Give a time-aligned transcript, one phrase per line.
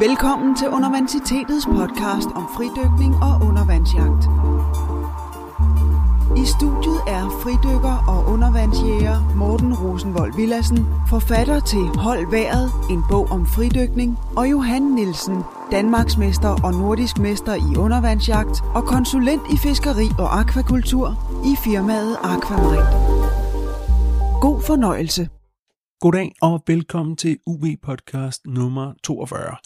[0.00, 4.24] Velkommen til Universitetets podcast om fridykning og undervandsjagt.
[6.42, 13.28] I studiet er fridykker og undervandsjæger Morten Rosenvold Villassen, forfatter til Hold Været, en bog
[13.30, 20.08] om fridykning, og Johan Nielsen, Danmarksmester og nordisk mester i undervandsjagt og konsulent i fiskeri
[20.18, 21.06] og akvakultur
[21.44, 22.88] i firmaet Aquamarind.
[24.40, 25.28] God fornøjelse.
[26.00, 29.56] Goddag og velkommen til UV Podcast nummer 42.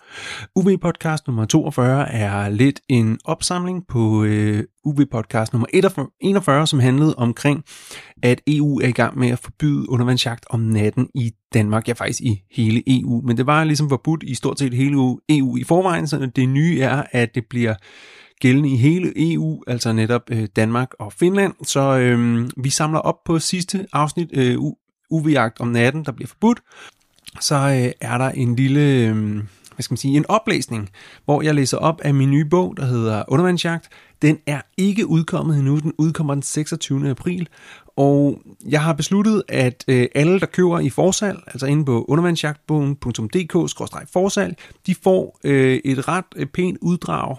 [0.55, 5.67] UV Podcast nummer 42 er lidt en opsamling på øh, UV Podcast nummer
[6.21, 7.65] 41, som handlede omkring,
[8.23, 12.21] at EU er i gang med at forbyde undervandsjagt om natten i Danmark, ja faktisk
[12.21, 13.23] i hele EU.
[13.25, 14.97] Men det var ligesom forbudt i stort set hele
[15.29, 17.75] EU i forvejen, så det nye er, at det bliver
[18.41, 21.55] gældende i hele EU, altså netop øh, Danmark og Finland.
[21.65, 24.59] Så øh, vi samler op på sidste afsnit, øh,
[25.13, 26.61] UV-jagt om natten, der bliver forbudt,
[27.41, 29.35] så øh, er der en lille, øh,
[29.75, 30.91] hvad skal man sige, en oplæsning,
[31.25, 33.89] hvor jeg læser op af min nye bog, der hedder Undervandsjagt.
[34.23, 37.11] Den er ikke udkommet endnu, den udkommer den 26.
[37.11, 37.49] april,
[37.97, 44.57] og jeg har besluttet, at øh, alle, der køber i forsalg, altså inde på undervandsjagtbogen.dk-forsalg,
[44.87, 47.37] de får øh, et ret øh, pænt uddrag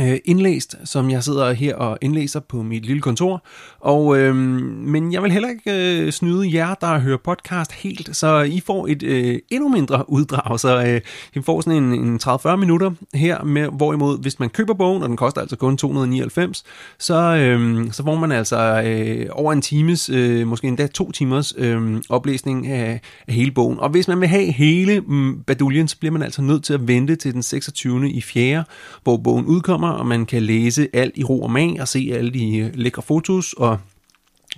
[0.00, 3.44] øh, indlæst, som jeg sidder her og indlæser på mit lille kontor.
[3.80, 8.40] Og, øh, men jeg vil heller ikke øh, snyde jer, der hører podcast helt, så
[8.40, 10.60] I får et øh, endnu mindre uddrag.
[10.60, 11.00] Så øh,
[11.34, 15.08] I får sådan en, en 30-40 minutter her, med, hvorimod hvis man køber bogen, og
[15.08, 16.64] den koster altså kun 299,
[16.98, 21.54] så, øh, så får man altså øh, over en times, øh, måske endda to timers
[21.58, 23.80] øh, oplæsning af, af hele bogen.
[23.80, 26.88] Og hvis man vil have hele mm, baduljen, så bliver man altså nødt til at
[26.88, 28.10] vente til den 26.
[28.10, 28.64] i 4.,
[29.02, 32.30] hvor bogen udkommer, og man kan læse alt i ro og mag og se alle
[32.30, 33.78] de øh, lækre fotos og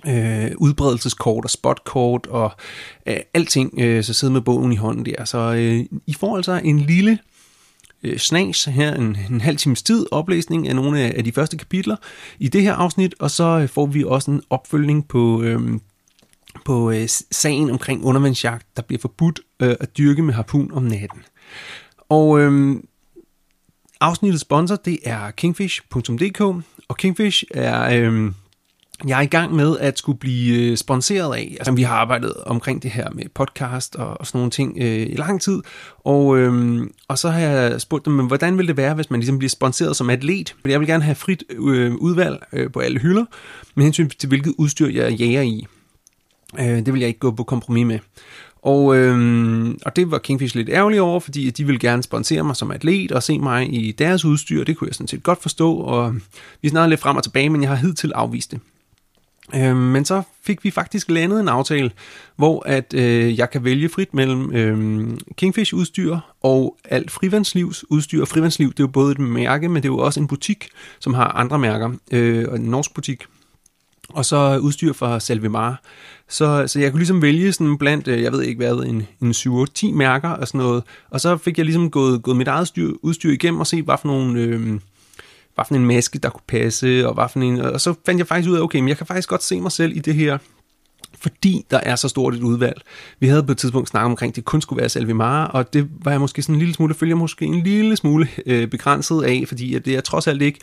[0.07, 2.51] øh, udbredelseskort og spotkort og
[3.05, 5.25] øh, alting, øh, så sidde med bogen i hånden der.
[5.25, 7.19] Så øh, I får altså en lille
[8.03, 11.57] øh, snas her, en, en halv times tid oplæsning af nogle af, af de første
[11.57, 11.95] kapitler
[12.39, 15.79] i det her afsnit, og så øh, får vi også en opfølgning på, øh,
[16.65, 21.19] på øh, sagen omkring undervandsjagt, der bliver forbudt øh, at dyrke med harpun om natten.
[22.09, 22.75] Og øh,
[24.01, 26.41] Afsnittets sponsor, det er kingfish.dk,
[26.87, 28.09] og Kingfish er...
[28.11, 28.31] Øh,
[29.07, 31.55] jeg er i gang med at skulle blive øh, sponsoreret af.
[31.59, 35.01] Altså, vi har arbejdet omkring det her med podcast og, og sådan nogle ting øh,
[35.01, 35.61] i lang tid.
[35.99, 39.37] Og, øh, og så har jeg spurgt dem, hvordan vil det være, hvis man ligesom
[39.37, 40.55] bliver sponsoreret som atlet?
[40.61, 43.25] Fordi jeg vil gerne have frit øh, udvalg øh, på alle hylder,
[43.75, 45.67] med hensyn til hvilket udstyr jeg jager i.
[46.59, 47.99] Øh, det vil jeg ikke gå på kompromis med.
[48.61, 52.55] Og, øhm, og det var Kingfish lidt ærgerlig over, fordi de ville gerne sponsere mig
[52.55, 54.63] som atlet og se mig i deres udstyr.
[54.63, 56.15] Det kunne jeg sådan set godt forstå, og
[56.61, 58.59] vi snakkede lidt frem og tilbage, men jeg har hidtil afvist det.
[59.55, 61.91] Øhm, men så fik vi faktisk landet en aftale,
[62.35, 68.25] hvor at øh, jeg kan vælge frit mellem øh, Kingfish udstyr og alt frivandslivs udstyr.
[68.25, 71.13] Frivandsliv det er jo både et mærke, men det er jo også en butik, som
[71.13, 73.23] har andre mærker, øh, og en norsk butik
[74.13, 75.81] og så udstyr fra Salvemar.
[76.29, 79.31] Så, så jeg kunne ligesom vælge sådan blandt, øh, jeg ved ikke hvad, en, en
[79.31, 80.83] 7-8-10 mærker og sådan noget.
[81.09, 83.95] Og så fik jeg ligesom gået, gået mit eget styr, udstyr igennem og se, hvad
[84.01, 84.41] for nogle...
[84.41, 84.79] Øh,
[85.55, 88.27] hvad for en maske, der kunne passe, og hvad for en, og så fandt jeg
[88.27, 90.37] faktisk ud af, okay, men jeg kan faktisk godt se mig selv i det her,
[91.19, 92.81] fordi der er så stort et udvalg.
[93.19, 95.89] Vi havde på et tidspunkt snakket omkring, at det kun skulle være Salvimara, og det
[96.03, 99.43] var jeg måske sådan en lille smule, følger måske en lille smule øh, begrænset af,
[99.47, 100.59] fordi at det er trods alt ikke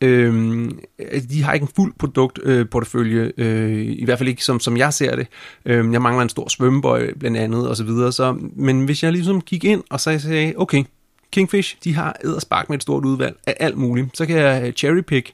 [0.00, 4.60] Øhm, altså, de har ikke en fuld produktportefølje, øh, øh, i hvert fald ikke som,
[4.60, 5.26] som jeg ser det.
[5.64, 8.12] Øhm, jeg mangler en stor svømmebøj blandt andet og så videre.
[8.12, 10.84] Så, men hvis jeg ligesom gik ind og så sagde, okay,
[11.32, 15.32] Kingfish, de har spark med et stort udvalg af alt muligt, så kan jeg cherrypick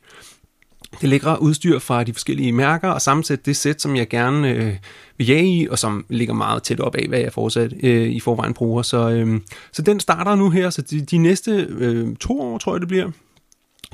[1.00, 4.76] det lækre udstyr fra de forskellige mærker og sammensætte det sæt, som jeg gerne øh,
[5.18, 8.20] vil jage i, og som ligger meget tæt op af, hvad jeg fortsat øh, i
[8.20, 8.82] forvejen bruger.
[8.82, 9.40] Så, øh,
[9.72, 12.88] så den starter nu her, så de, de næste øh, to år, tror jeg det
[12.88, 13.10] bliver,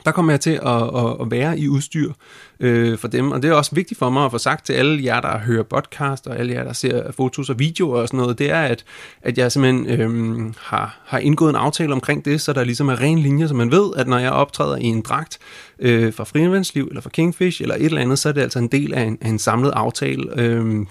[0.04, 2.12] der kommer jeg til at, at, at være i udstyr
[2.60, 5.04] øh, for dem, og det er også vigtigt for mig at få sagt til alle
[5.04, 8.38] jer, der hører podcast, og alle jer, der ser fotos og videoer og sådan noget,
[8.38, 8.84] det er, at,
[9.22, 13.00] at jeg simpelthen øh, har, har indgået en aftale omkring det, så der ligesom er
[13.00, 15.38] ren linje, så man ved, at når jeg optræder i en dragt
[15.78, 18.68] øh, fra Frivandsliv, eller fra Kingfish, eller et eller andet, så er det altså en
[18.68, 20.86] del af en, af en samlet aftale, øh,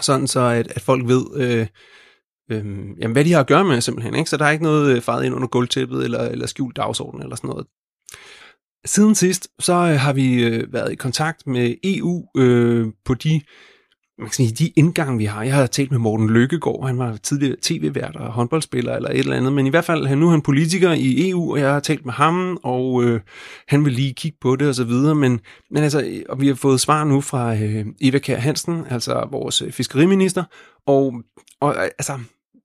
[0.00, 1.24] sådan så at, at folk ved...
[1.36, 1.66] Øh,
[2.50, 4.30] Øhm, jamen, hvad de har at gøre med simpelthen, ikke?
[4.30, 7.36] Så der er ikke noget øh, faret ind under gulvtæppet eller, eller skjult dagsorden eller
[7.36, 7.66] sådan noget.
[8.86, 13.40] Siden sidst, så øh, har vi øh, været i kontakt med EU øh, på de,
[14.18, 15.42] man kan sige, de indgange, vi har.
[15.42, 19.36] Jeg har talt med Morten Lykkegaard, han var tidligere tv-vært og håndboldspiller eller et eller
[19.36, 22.04] andet, men i hvert fald, nu er han politiker i EU, og jeg har talt
[22.04, 23.20] med ham, og øh,
[23.68, 25.40] han vil lige kigge på det og så videre, men,
[25.70, 29.28] men altså, øh, og vi har fået svar nu fra øh, Eva Kær Hansen, altså
[29.30, 30.44] vores øh, fiskeriminister,
[30.86, 31.14] og,
[31.60, 32.18] og altså,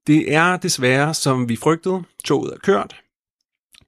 [0.06, 3.01] det er desværre, som vi frygtede, toget er kørt.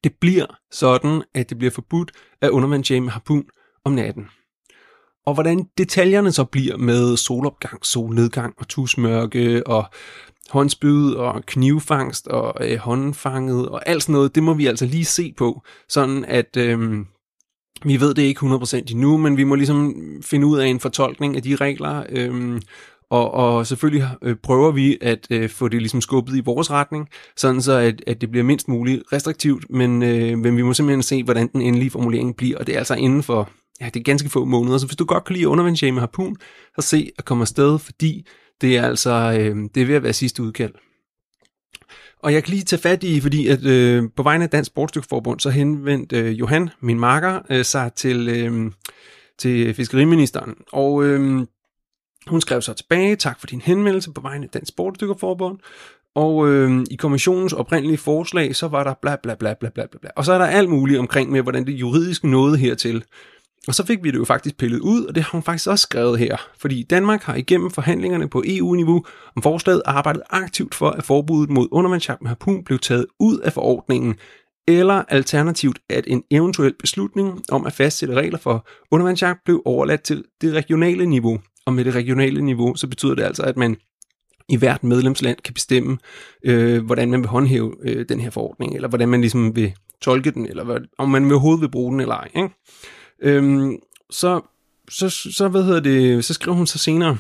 [0.05, 3.45] Det bliver sådan, at det bliver forbudt at undervandsjage Jamie harpun
[3.85, 4.29] om natten.
[5.27, 9.85] Og hvordan detaljerne så bliver med solopgang, solnedgang og tusmørke og
[10.51, 15.05] håndsbyd og knivfangst og øh, håndfanget og alt sådan noget, det må vi altså lige
[15.05, 17.07] se på, sådan at øh,
[17.85, 21.37] vi ved det ikke 100% endnu, men vi må ligesom finde ud af en fortolkning
[21.37, 22.61] af de regler, øh,
[23.11, 27.09] og, og selvfølgelig øh, prøver vi at øh, få det ligesom skubbet i vores retning,
[27.37, 31.03] sådan så at, at det bliver mindst muligt restriktivt, men, øh, men vi må simpelthen
[31.03, 34.05] se, hvordan den endelige formulering bliver, og det er altså inden for ja, det er
[34.05, 34.79] ganske få måneder.
[34.79, 36.37] Så hvis du godt kan lide undervandsjage med harpun,
[36.81, 38.27] så se at komme afsted, fordi
[38.61, 40.73] det er altså øh, det er ved at være sidste udkald.
[42.23, 45.41] Og jeg kan lige tage fat i, fordi at øh, på vegne af Dansk Sportsdykkerforbund,
[45.41, 48.73] så henvendte øh, Johan, min marker, øh, sig til, øh,
[49.39, 50.55] til fiskeriministeren.
[50.73, 51.47] Og øh,
[52.27, 55.59] hun skrev så tilbage, tak for din henvendelse på vegne af Dansk Sportsdykkerforbund.
[56.15, 60.11] Og øh, i kommissionens oprindelige forslag, så var der bla bla bla bla bla bla.
[60.17, 63.05] Og så er der alt muligt omkring med, hvordan det juridisk nåede hertil.
[63.69, 65.83] Og så fik vi det jo faktisk pillet ud, og det har hun faktisk også
[65.83, 66.37] skrevet her.
[66.59, 69.05] Fordi Danmark har igennem forhandlingerne på EU-niveau
[69.37, 73.53] om forslaget arbejdet aktivt for, at forbuddet mod undervandsjagt med harpun blev taget ud af
[73.53, 74.15] forordningen,
[74.69, 80.25] eller alternativt, at en eventuel beslutning om at fastsætte regler for undervandsjagt blev overladt til
[80.41, 81.41] det regionale niveau.
[81.67, 83.77] Og med det regionale niveau, så betyder det altså, at man
[84.49, 85.99] i hvert medlemsland kan bestemme,
[86.45, 90.31] øh, hvordan man vil håndhæve øh, den her forordning, eller hvordan man ligesom vil tolke
[90.31, 92.29] den, eller hvad, om man overhovedet vil bruge den eller ej.
[92.37, 92.49] Ikke?
[93.23, 93.77] Øhm,
[94.11, 94.41] så,
[94.91, 97.19] så, så, hvad hedder det, så skriver hun så senere,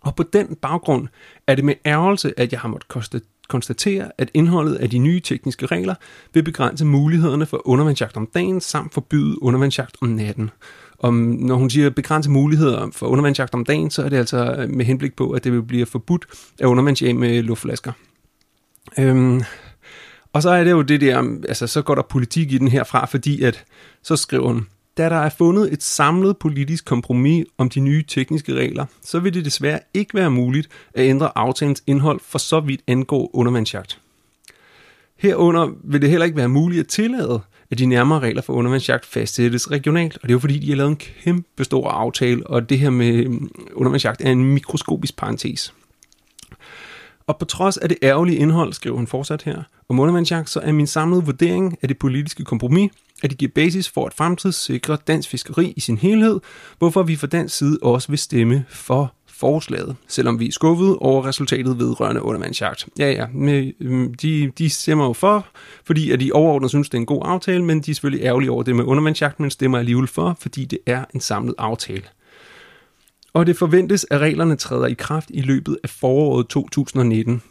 [0.00, 1.08] og på den baggrund
[1.46, 5.66] er det med ærgelse, at jeg har måttet konstatere, at indholdet af de nye tekniske
[5.66, 5.94] regler
[6.34, 10.50] vil begrænse mulighederne for undervandsjagt om dagen, samt forbyde undervandsjagt om natten
[10.98, 14.70] om, når hun siger begrænse muligheder for undervandsjagt om dagen, så er det altså øh,
[14.70, 16.26] med henblik på, at det vil blive forbudt
[16.58, 17.92] at undervandsjage med luftflasker.
[18.98, 19.42] Øhm,
[20.32, 23.06] og så er det jo det der, altså så går der politik i den herfra,
[23.06, 23.64] fordi at,
[24.02, 24.66] så skriver hun,
[24.96, 29.34] da der er fundet et samlet politisk kompromis om de nye tekniske regler, så vil
[29.34, 34.00] det desværre ikke være muligt at ændre aftalens indhold for så vidt angår undervandsjagt.
[35.16, 37.40] Herunder vil det heller ikke være muligt at tillade,
[37.70, 40.76] at de nærmere regler for undervandsjagt fastsættes regionalt, og det er jo fordi, de har
[40.76, 45.74] lavet en kæmpe stor aftale, og det her med øhm, undervandsjagt er en mikroskopisk parentes.
[47.26, 50.72] Og på trods af det ærgerlige indhold, skriver hun fortsat her, om undervandsjagt, så er
[50.72, 52.90] min samlede vurdering af det politiske kompromis,
[53.22, 56.40] at det giver basis for at fremtidssikre dansk fiskeri i sin helhed,
[56.78, 61.26] hvorfor vi fra dansk side også vil stemme for forslaget, selvom vi er skuffet over
[61.26, 62.88] resultatet vedrørende undervandsjagt.
[62.98, 65.46] Ja, ja, med, øhm, de, de stemmer jo for,
[65.84, 68.50] fordi at de overordnet synes, det er en god aftale, men de er selvfølgelig ærgerlige
[68.50, 72.02] over det med undervandsjagt, men stemmer alligevel for, fordi det er en samlet aftale.
[73.32, 77.42] Og det forventes, at reglerne træder i kraft i løbet af foråret 2019.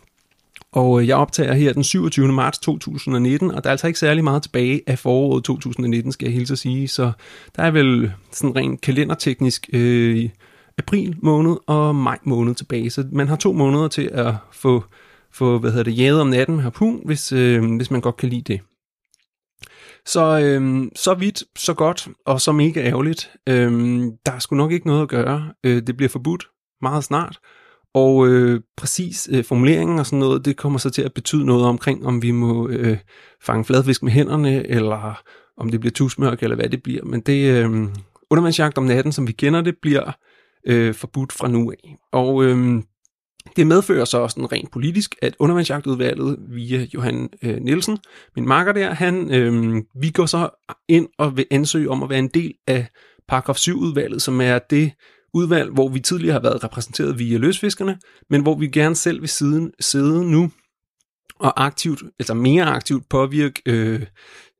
[0.71, 2.27] Og øh, jeg optager her den 27.
[2.27, 6.33] marts 2019, og der er altså ikke særlig meget tilbage af foråret 2019, skal jeg
[6.33, 6.87] hilse at sige.
[6.87, 7.11] Så
[7.55, 10.29] der er vel sådan rent kalenderteknisk øh,
[10.77, 12.89] april måned og maj måned tilbage.
[12.89, 14.83] Så man har to måneder til at få,
[15.31, 18.29] få hvad hedder det, jaget om natten med harpun, hvis, øh, hvis man godt kan
[18.29, 18.61] lide det.
[20.05, 23.31] Så, øh, så vidt, så godt, og så mega ærgerligt.
[23.49, 23.71] Øh,
[24.25, 25.53] der er sgu nok ikke noget at gøre.
[25.63, 26.47] Øh, det bliver forbudt
[26.81, 27.39] meget snart.
[27.93, 31.65] Og øh, præcis øh, formuleringen og sådan noget, det kommer så til at betyde noget
[31.65, 32.97] omkring, om vi må øh,
[33.41, 35.21] fange fladfisk med hænderne, eller
[35.57, 37.03] om det bliver tusmørk, eller hvad det bliver.
[37.05, 37.87] Men det øh,
[38.29, 40.11] undervandsjagt om natten, som vi kender det, bliver
[40.67, 41.97] øh, forbudt fra nu af.
[42.11, 42.83] Og øh,
[43.55, 47.97] det medfører så også rent politisk, at undervandsjagtudvalget via Johan øh, Nielsen,
[48.35, 50.49] min makker der, han, øh, vi går så
[50.87, 52.87] ind og vil ansøge om at være en del af
[53.27, 54.91] paragraf 7-udvalget, som er det
[55.33, 59.29] udvalg, hvor vi tidligere har været repræsenteret via løsfiskerne, men hvor vi gerne selv vil
[59.29, 60.51] siden, sidde nu
[61.39, 64.01] og aktivt, altså mere aktivt påvirke øh,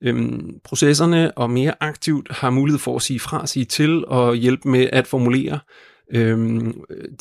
[0.03, 4.69] øh, processerne, og mere aktivt har mulighed for at sige fra, sige til og hjælpe
[4.69, 5.59] med at formulere
[6.09, 6.63] øh,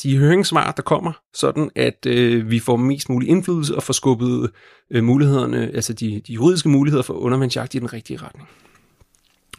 [0.03, 4.51] de høringssvar, der kommer, sådan at øh, vi får mest mulig indflydelse og får skubbet
[4.91, 8.49] øh, mulighederne, altså de, de juridiske muligheder for undervandsjagt i den rigtige retning.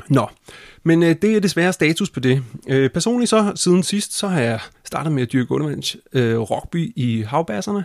[0.08, 0.28] Nå,
[0.82, 2.42] men øh, det er desværre status på det.
[2.68, 6.92] Øh, personligt så, siden sidst, så har jeg startet med at dyrke undervands øh, rugby
[6.96, 7.84] i havbasserne,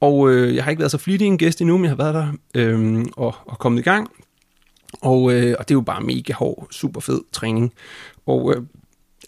[0.00, 2.14] og øh, jeg har ikke været så flittig en gæst endnu, men jeg har været
[2.14, 4.10] der øh, og, og kommet i gang.
[5.00, 7.72] Og, øh, og det er jo bare mega hård, super fed træning.
[8.26, 8.62] Og øh,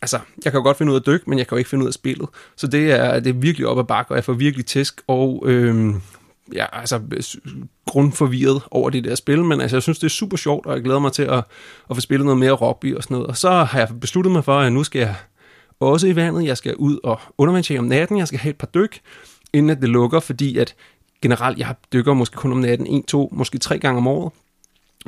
[0.03, 1.71] altså, jeg kan jo godt finde ud af at dykke, men jeg kan jo ikke
[1.71, 2.29] finde ud af spillet.
[2.57, 5.43] Så det er, det er virkelig op ad bakke, og jeg får virkelig tæsk, og
[5.47, 5.95] øh,
[6.53, 7.01] ja, altså
[7.87, 10.83] grundforvirret over det der spil, men altså, jeg synes, det er super sjovt, og jeg
[10.83, 11.45] glæder mig til at,
[11.91, 13.27] at få spillet noget mere rugby og sådan noget.
[13.27, 15.15] Og så har jeg besluttet mig for, at nu skal jeg
[15.81, 18.67] også i vandet, jeg skal ud og undervandsjage om natten, jeg skal have et par
[18.75, 19.01] dyk,
[19.53, 20.75] inden at det lukker, fordi at
[21.23, 24.33] generelt, jeg dykker måske kun om natten en, to, måske tre gange om året.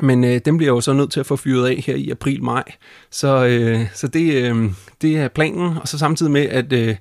[0.02, 2.10] Men øh, dem bliver jeg jo så nødt til at få fyret af her i
[2.10, 2.62] april-maj.
[3.10, 4.70] Så, øh, så det, øh,
[5.02, 5.78] det er planen.
[5.78, 6.96] Og så samtidig med, at øh,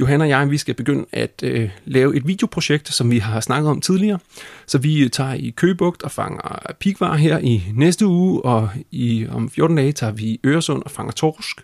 [0.00, 3.70] Johanna og jeg, vi skal begynde at øh, lave et videoprojekt, som vi har snakket
[3.70, 4.18] om tidligere.
[4.66, 9.26] Så vi øh, tager i Køgebugt og fanger pikvar her i næste uge, og i,
[9.30, 11.60] om 14 dage tager vi i Øresund og fanger torsk.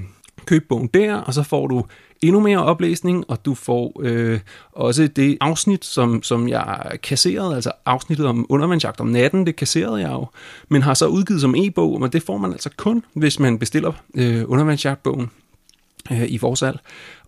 [0.45, 1.85] købe bogen der, og så får du
[2.21, 4.39] endnu mere oplæsning, og du får øh,
[4.71, 10.01] også det afsnit, som, som jeg kasserede, altså afsnittet om undervandsjagt om natten, det kasserede
[10.01, 10.25] jeg jo,
[10.69, 13.91] men har så udgivet som e-bog, men det får man altså kun, hvis man bestiller
[14.15, 15.31] øh, undervandsjagtbogen
[16.11, 16.79] øh, i forsal.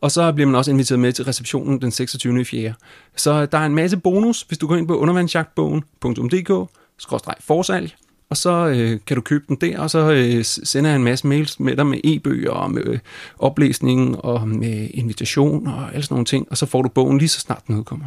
[0.02, 2.42] Og så bliver man også inviteret med til receptionen den 26.
[2.42, 2.74] i 4.
[3.16, 7.96] Så der er en masse bonus, hvis du går ind på undervandsjagtbogen.dk-forsalg,
[8.34, 11.28] og så øh, kan du købe den der, og så øh, sender jeg en masse
[11.28, 13.00] mails med dig med e-bøger og med øh,
[13.40, 17.30] oplæsning og med invitation og alle sådan nogle ting, og så får du bogen lige
[17.30, 18.06] så snart den udkommer.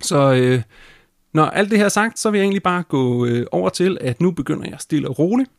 [0.00, 0.62] Så øh,
[1.32, 3.98] når alt det her er sagt, så vil jeg egentlig bare gå øh, over til,
[4.00, 5.50] at nu begynder jeg stille og roligt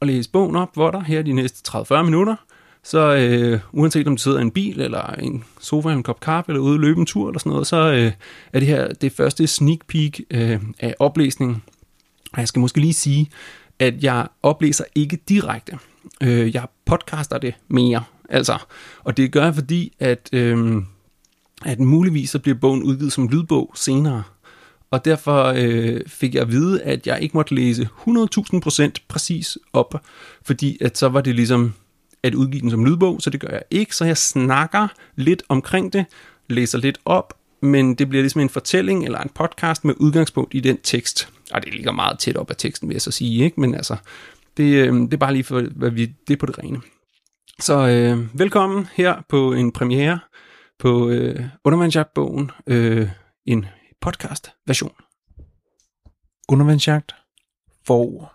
[0.00, 2.36] at læse bogen op for der her de næste 30-40 minutter.
[2.82, 6.52] Så øh, uanset om du sidder i en bil, eller en sofa, en kop kaffe,
[6.52, 8.12] eller ude og løbe en tur, eller sådan noget, så øh,
[8.52, 11.62] er det her det første sneak peek øh, af oplæsningen
[12.36, 13.30] og jeg skal måske lige sige,
[13.78, 15.78] at jeg oplæser ikke direkte.
[16.22, 18.04] Øh, jeg podcaster det mere.
[18.28, 18.58] Altså,
[19.04, 20.82] og det gør jeg, fordi at, øh,
[21.64, 24.22] at muligvis så bliver bogen udgivet som lydbog senere.
[24.90, 29.94] Og derfor øh, fik jeg at vide, at jeg ikke måtte læse 100.000% præcis op,
[30.42, 31.72] fordi at så var det ligesom
[32.22, 33.96] at udgive den som lydbog, så det gør jeg ikke.
[33.96, 36.04] Så jeg snakker lidt omkring det,
[36.48, 40.60] læser lidt op, men det bliver ligesom en fortælling eller en podcast med udgangspunkt i
[40.60, 41.32] den tekst.
[41.52, 43.60] Og det ligger meget tæt op af teksten, vil jeg så sige, ikke?
[43.60, 43.96] men altså,
[44.56, 46.80] det, øh, det er bare lige for, hvad vi, det er på det rene.
[47.60, 50.18] Så øh, velkommen her på en premiere
[50.78, 53.08] på øh, Undervandsjagt-bogen, øh,
[53.46, 53.66] en
[54.00, 54.94] podcast-version.
[56.48, 57.14] Undervandsjagt
[57.86, 58.32] for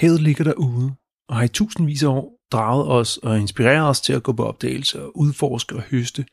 [0.00, 0.94] Havet ligger derude
[1.28, 4.44] og har i tusindvis af år draget os og inspireret os til at gå på
[4.44, 6.26] opdagelse og udforske og høste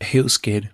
[0.00, 0.68] af havets skatte.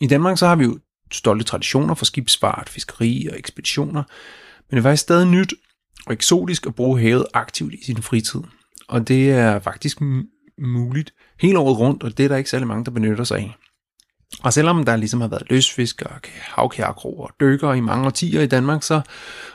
[0.00, 0.78] I Danmark så har vi jo
[1.12, 4.02] stolte traditioner for skibsfart, fiskeri og ekspeditioner,
[4.70, 5.54] men det er faktisk stadig nyt
[6.06, 8.40] og eksotisk at bruge havet aktivt i sin fritid.
[8.88, 9.98] Og det er faktisk
[10.58, 13.56] muligt hele året rundt, og det er der ikke særlig mange, der benytter sig af.
[14.42, 18.46] Og selvom der ligesom har været løsfiskere, og havkærkro og dykker i mange årtier i
[18.46, 19.00] Danmark, så,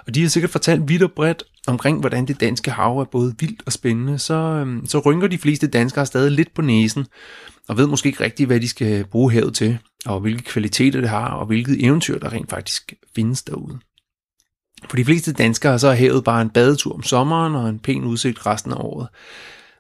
[0.08, 3.36] og de har sikkert fortalt vidt og bredt omkring, hvordan det danske hav er både
[3.40, 7.06] vildt og spændende, så, øhm, så rynker de fleste danskere stadig lidt på næsen,
[7.68, 11.10] og ved måske ikke rigtigt, hvad de skal bruge havet til, og hvilke kvaliteter det
[11.10, 13.80] har, og hvilket eventyr, der rent faktisk findes derude.
[14.90, 18.04] For de fleste danskere så er havet bare en badetur om sommeren og en pæn
[18.04, 19.08] udsigt resten af året.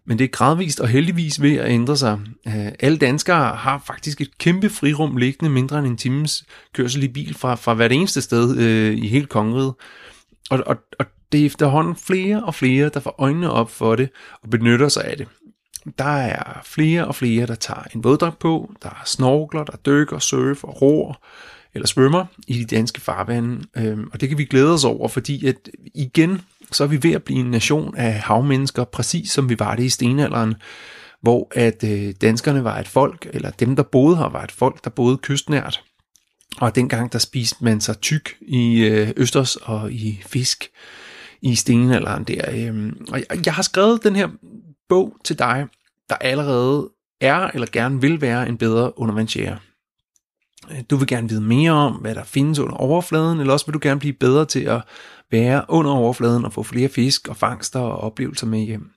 [0.05, 2.19] Men det er gradvist og heldigvis ved at ændre sig.
[2.47, 7.07] Øh, alle danskere har faktisk et kæmpe frirum liggende mindre end en times kørsel i
[7.07, 9.73] bil fra, fra hvert eneste sted øh, i hele kongeriget.
[10.49, 14.09] Og, og, og det er efterhånden flere og flere, der får øjnene op for det
[14.43, 15.27] og benytter sig af det.
[15.97, 20.19] Der er flere og flere, der tager en våddragt på, der er snorkler, der dykker,
[20.19, 21.13] surfer, roer
[21.73, 23.61] eller svømmer i de danske farvande.
[23.77, 26.41] Øhm, og det kan vi glæde os over, fordi at igen,
[26.71, 29.83] så er vi ved at blive en nation af havmennesker, præcis som vi var det
[29.83, 30.55] i stenalderen,
[31.21, 34.83] hvor at øh, danskerne var et folk, eller dem, der boede her, var et folk,
[34.83, 35.83] der boede kystnært.
[36.57, 40.69] Og dengang, der spiste man sig tyk i øh, østers og i fisk
[41.41, 42.41] i stenalderen der.
[42.53, 44.29] Øhm, og jeg har skrevet den her
[44.89, 45.67] bog til dig,
[46.09, 46.89] der allerede
[47.21, 49.57] er eller gerne vil være en bedre undervandsjæger.
[50.71, 53.73] Øh, du vil gerne vide mere om, hvad der findes under overfladen, eller også vil
[53.73, 54.81] du gerne blive bedre til at
[55.31, 58.91] være under overfladen og få flere fisk og fangster og oplevelser med hjem.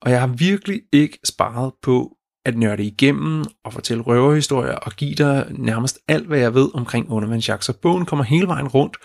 [0.00, 2.14] Og jeg har virkelig ikke sparet på
[2.44, 7.10] at nørde igennem og fortælle røverhistorier og give dig nærmest alt, hvad jeg ved omkring
[7.10, 7.64] undervandsjagt.
[7.64, 8.96] Så bogen kommer hele vejen rundt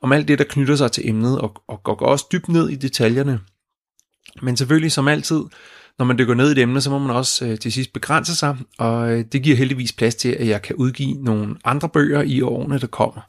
[0.00, 2.76] om alt det, der knytter sig til emnet og, og går også dybt ned i
[2.76, 3.40] detaljerne.
[4.42, 5.42] Men selvfølgelig som altid,
[5.98, 8.36] når man dykker ned i et emne, så må man også øh, til sidst begrænse
[8.36, 12.22] sig, og øh, det giver heldigvis plads til, at jeg kan udgive nogle andre bøger
[12.22, 13.20] i årene, der kommer.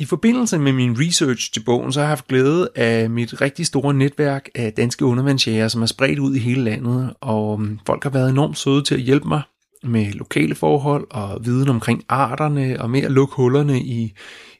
[0.00, 3.66] I forbindelse med min research til bogen, så har jeg haft glæde af mit rigtig
[3.66, 8.02] store netværk af danske undervandsjæger, som er spredt ud i hele landet, og mm, folk
[8.02, 9.42] har været enormt søde til at hjælpe mig
[9.82, 14.12] med lokale forhold og viden omkring arterne og med at lukke hullerne i,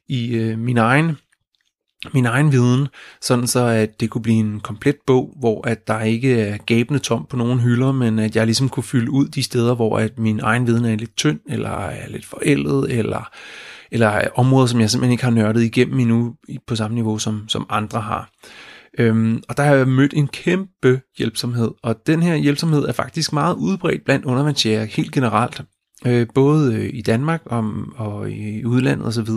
[0.09, 1.17] i øh, min egen
[2.15, 2.89] min egen viden,
[3.21, 7.01] sådan så at det kunne blive en komplet bog, hvor at der ikke er gabende
[7.01, 10.19] tom på nogen hylder, men at jeg ligesom kunne fylde ud de steder, hvor at
[10.19, 13.31] min egen viden er lidt tynd, eller er lidt forældet, eller,
[13.91, 16.35] eller områder, som jeg simpelthen ikke har nørdet igennem endnu
[16.67, 18.31] på samme niveau, som, som andre har.
[18.99, 23.33] Øhm, og der har jeg mødt en kæmpe hjælpsomhed, og den her hjælpsomhed er faktisk
[23.33, 25.63] meget udbredt blandt undervandsjæger helt generelt
[26.07, 29.29] øh, både øh, i Danmark og, og i udlandet osv.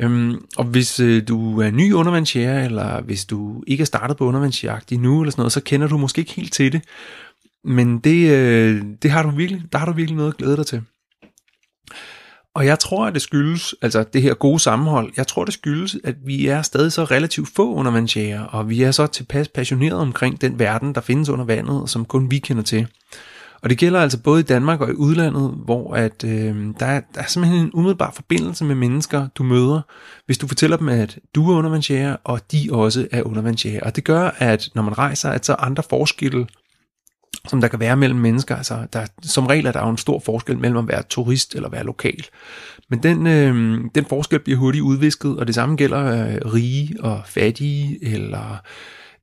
[0.00, 4.24] Øhm, og hvis øh, du er ny undervandsjæger, eller hvis du ikke er startet på
[4.24, 6.82] undervandsjagt endnu, eller sådan noget, så kender du måske ikke helt til det.
[7.64, 10.66] Men det, øh, det har du virkelig, der har du virkelig noget at glæde dig
[10.66, 10.82] til.
[12.54, 15.96] Og jeg tror, at det skyldes, altså det her gode sammenhold, jeg tror, det skyldes,
[16.04, 20.40] at vi er stadig så relativt få undervandsjæger, og vi er så tilpas passionerede omkring
[20.40, 22.86] den verden, der findes under vandet, som kun vi kender til.
[23.62, 27.00] Og det gælder altså både i Danmark og i udlandet, hvor at, øh, der, er,
[27.14, 29.80] der er simpelthen en umiddelbar forbindelse med mennesker, du møder,
[30.26, 33.80] hvis du fortæller dem, at du er undervandsjæger, og de også er undervandsjæger.
[33.80, 36.46] Og det gør, at når man rejser, at så andre forskelle,
[37.48, 40.22] som der kan være mellem mennesker, altså der, som regel er der jo en stor
[40.24, 42.24] forskel mellem at være turist eller være lokal.
[42.90, 47.22] Men den, øh, den forskel bliver hurtigt udvisket, og det samme gælder øh, rige og
[47.26, 48.58] fattige, eller øh,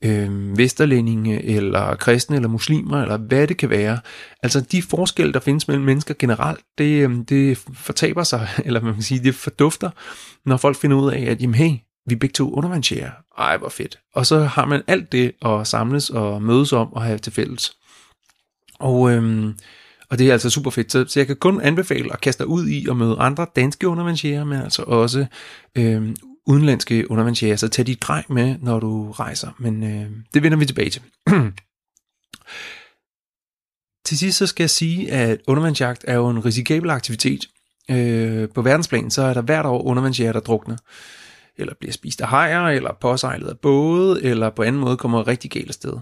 [0.01, 3.99] Øh, vesterlændinge, eller kristne, eller muslimer, eller hvad det kan være.
[4.43, 8.93] Altså de forskelle, der findes mellem mennesker generelt, det, øh, det fortaber sig, eller man
[8.93, 9.89] kan sige, det fordufter,
[10.45, 11.71] når folk finder ud af, at jamen, hey,
[12.07, 13.11] vi er begge to undervandsjæger.
[13.37, 13.99] Ej, hvor fedt.
[14.13, 17.77] Og så har man alt det at samles og mødes om og have til fælles.
[18.79, 19.53] Og, øhm,
[20.09, 20.91] og det er altså super fedt.
[20.91, 23.87] Så, så jeg kan kun anbefale at kaste dig ud i at møde andre danske
[23.87, 25.25] undervandsjæger, men altså også
[25.75, 26.15] øhm,
[26.47, 29.49] udenlandske undervandsjæger, så tag dit grej med, når du rejser.
[29.57, 31.01] Men øh, det vender vi tilbage til.
[34.05, 37.49] til sidst så skal jeg sige, at undervandsjagt er jo en risikabel aktivitet.
[37.91, 40.77] Øh, på verdensplan så er der hvert år undervandsjæger, der drukner
[41.57, 45.51] eller bliver spist af hajer, eller påsejlet af både, eller på anden måde kommer rigtig
[45.51, 45.93] galt sted.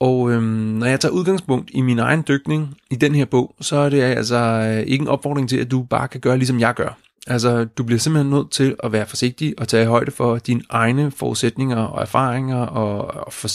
[0.00, 3.76] Og øhm, når jeg tager udgangspunkt i min egen dykning i den her bog, så
[3.76, 6.74] er det altså øh, ikke en opfordring til, at du bare kan gøre, ligesom jeg
[6.74, 6.98] gør.
[7.26, 11.10] Altså, du bliver simpelthen nødt til at være forsigtig og tage højde for dine egne
[11.10, 13.48] forudsætninger og erfaringer, og, og for,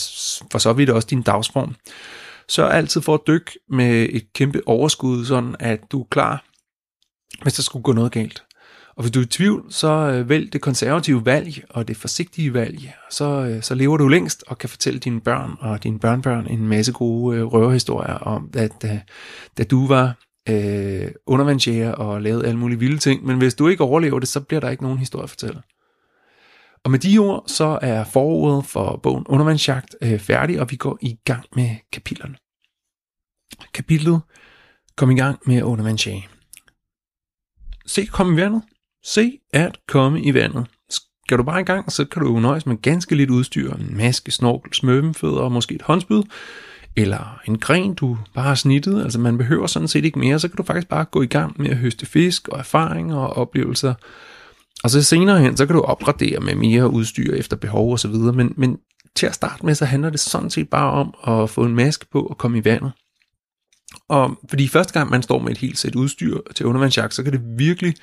[0.52, 1.76] for så vidt også din dagsform.
[2.48, 6.44] Så altid for at dykke med et kæmpe overskud, sådan at du er klar,
[7.44, 8.44] hvis der skulle gå noget galt.
[8.96, 12.54] Og hvis du er i tvivl, så øh, vælg det konservative valg og det forsigtige
[12.54, 12.94] valg.
[13.10, 16.68] Så, øh, så lever du længst og kan fortælle dine børn og dine børnebørn en
[16.68, 19.02] masse gode øh, røverhistorier om, at da,
[19.58, 20.16] da du var
[20.49, 24.39] øh, undervandsjæger og lavet alle mulige vilde ting, men hvis du ikke overlever det, så
[24.41, 25.62] bliver der ikke nogen historie at fortælle.
[26.84, 30.97] Og med de ord, så er forordet for bogen Undervandsjagt øh, færdig, og vi går
[31.01, 32.36] i gang med kapitlerne.
[33.73, 34.21] Kapitlet
[34.97, 36.27] Kom i gang med undervandsjage.
[37.86, 38.62] Se komme i vandet.
[39.04, 40.67] Se at komme i vandet.
[40.89, 43.73] Skal du bare i gang, så kan du nøjes med ganske lidt udstyr.
[43.73, 46.23] En maske, snorkel, smøbenfødder og måske et håndspyd
[46.95, 49.04] eller en gren, du bare har snittet.
[49.04, 51.62] Altså man behøver sådan set ikke mere, så kan du faktisk bare gå i gang
[51.62, 53.93] med at høste fisk og erfaringer og oplevelser.
[54.84, 58.12] Og så senere hen, så kan du opgradere med mere udstyr efter behov osv.
[58.12, 58.77] Men, men
[59.15, 62.06] til at starte med, så handler det sådan set bare om at få en maske
[62.12, 62.91] på og komme i vandet.
[64.10, 67.34] Og fordi første gang man står med et helt sæt udstyr til undervandsjagt, så kan
[67.34, 67.95] det virkelig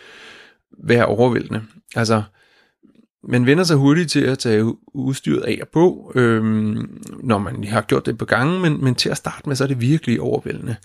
[0.84, 1.62] være overvældende.
[1.96, 2.22] Altså,
[3.24, 7.80] man vender sig hurtigt til at tage udstyret af og på, øhm, når man har
[7.80, 10.76] gjort det på gange, men, men til at starte med, så er det virkelig overvældende.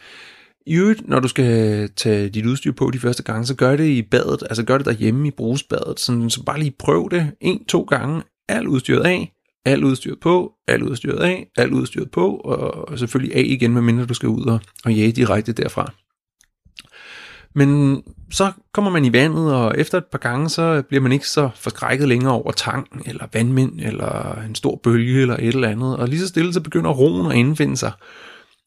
[0.68, 3.88] I øvrigt, når du skal tage dit udstyr på de første gange, så gør det
[3.88, 7.66] i badet, altså gør det derhjemme i brugsbadet, sådan, så bare lige prøv det en,
[7.66, 9.34] to gange, alt udstyret af,
[9.66, 14.14] alt udstyret på, alt udstyret af, alt udstyret på, og selvfølgelig af igen, medmindre du
[14.14, 15.94] skal ud og, og jage direkte derfra.
[17.56, 21.28] Men så kommer man i vandet, og efter et par gange, så bliver man ikke
[21.28, 25.98] så forskrækket længere over tang, eller vandmænd, eller en stor bølge, eller et eller andet.
[25.98, 27.92] Og lige så stille, så begynder roen at indfinde sig.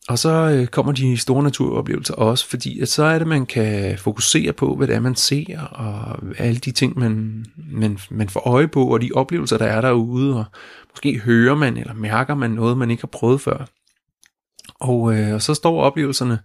[0.08, 3.98] Og så øh, kommer de store naturoplevelser også, fordi at så er det, man kan
[3.98, 8.40] fokusere på, hvad det er, man ser, og alle de ting, man, man, man får
[8.40, 10.44] øje på, og de oplevelser, der er derude, og
[10.90, 13.66] måske hører man eller mærker man noget, man ikke har prøvet før.
[14.80, 16.38] Og, øh, og så står oplevelserne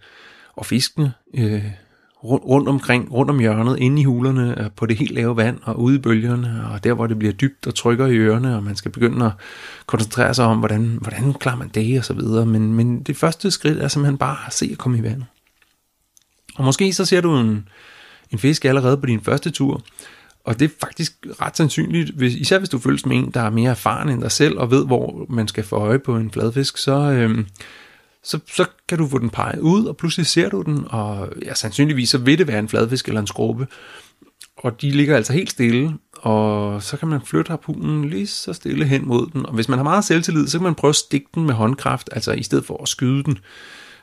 [0.56, 1.66] og fiskene øh,
[2.24, 5.60] rundt, rundt omkring, rundt om hjørnet, inde i hulerne, øh, på det helt lave vand
[5.64, 8.64] og ude i bølgerne, og der hvor det bliver dybt og trykker i ørerne, og
[8.64, 9.32] man skal begynde at
[9.86, 12.46] koncentrere sig om, hvordan, hvordan klarer man det og så videre.
[12.46, 15.26] Men, men det første skridt er simpelthen bare at se at komme i vandet.
[16.56, 17.70] Og måske så ser du en,
[18.32, 19.82] en fisk allerede på din første tur,
[20.44, 23.50] og det er faktisk ret sandsynligt, hvis, især hvis du føles med en, der er
[23.50, 26.78] mere erfaren end dig selv, og ved, hvor man skal få øje på en fladfisk,
[26.78, 27.46] så, øh,
[28.24, 31.54] så, så kan du få den peget ud, og pludselig ser du den, og ja,
[31.54, 33.68] sandsynligvis så vil det være en fladfisk eller en skrubbe.
[34.58, 38.86] Og de ligger altså helt stille, og så kan man flytte harpunen lige så stille
[38.86, 39.46] hen mod den.
[39.46, 42.10] Og hvis man har meget selvtillid, så kan man prøve at stikke den med håndkraft,
[42.12, 43.38] altså i stedet for at skyde den.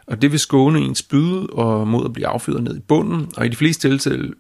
[0.07, 3.29] Og det vil skåne ens spyd og mod at blive affyret ned i bunden.
[3.37, 4.35] Og i de, fleste tilfælde,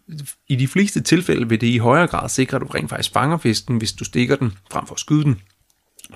[0.48, 3.36] i de fleste tilfælde vil det i højere grad sikre, at du rent faktisk fanger
[3.36, 5.40] fisken, hvis du stikker den frem for at skyde den.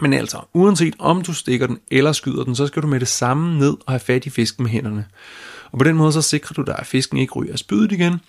[0.00, 3.08] Men altså, uanset om du stikker den eller skyder den, så skal du med det
[3.08, 5.06] samme ned og have fat i fisken med hænderne.
[5.72, 8.20] Og på den måde så sikrer du dig, at fisken ikke ryger spydet igen.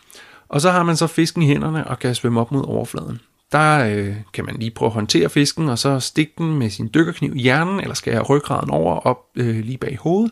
[0.50, 3.20] Og så har man så fisken i hænderne og kan svømme op mod overfladen.
[3.52, 6.90] Der øh, kan man lige prøve at håndtere fisken, og så stikke den med sin
[6.94, 10.32] dykkerkniv i hjernen, eller skære ryggraden over op øh, lige bag hovedet,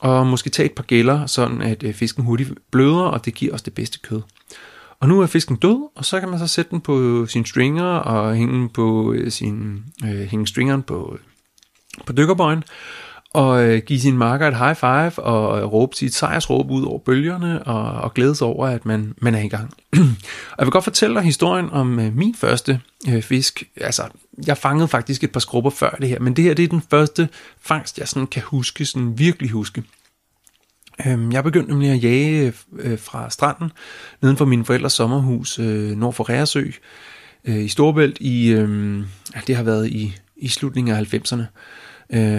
[0.00, 3.54] og måske tage et par gælder, sådan at øh, fisken hurtigt bløder, og det giver
[3.54, 4.20] os det bedste kød.
[5.00, 7.84] Og nu er fisken død, og så kan man så sætte den på sin stringer
[7.84, 11.18] og hænge på øh, sin øh, hænge stringeren på
[12.06, 12.64] på dykkerbøjen
[13.34, 16.98] og øh, give sin marker et high five og øh, råbe sit sejrsråb ud over
[16.98, 19.74] bølgerne og, og glæde sig over, at man, man er i gang.
[20.52, 23.62] og jeg vil godt fortælle dig historien om øh, min første øh, fisk.
[23.76, 24.02] Altså,
[24.46, 26.82] jeg fangede faktisk et par skrubber før det her, men det her det er den
[26.90, 27.28] første
[27.60, 29.82] fangst, jeg sådan kan huske, sådan virkelig huske.
[31.06, 32.52] Øhm, jeg begyndte nemlig at jage øh,
[32.92, 33.72] øh, fra stranden
[34.22, 36.70] neden for mine forældres sommerhus øh, nord for Ræresø
[37.46, 39.04] i Storbælt i, øhm,
[39.46, 41.42] det har været i, i slutningen af 90'erne.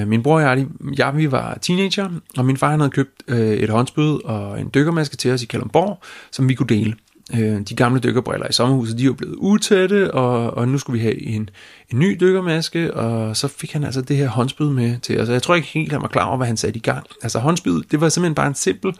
[0.06, 4.24] Min bror og jeg, jeg, vi var teenager, og min far havde købt et håndspyd
[4.24, 6.00] og en dykkermaske til os i Kalundborg,
[6.32, 6.96] som vi kunne dele.
[7.34, 11.00] Øh, de gamle dykkerbriller i sommerhuset, de er jo blevet utætte, og, og nu skulle
[11.00, 11.50] vi have en,
[11.90, 15.30] en ny dykkermaske, og så fik han altså det her håndspyd med til os.
[15.30, 17.06] Jeg tror ikke helt, han var klar over, hvad han satte i gang.
[17.24, 18.94] Altså håndspyd, det var simpelthen bare en simpel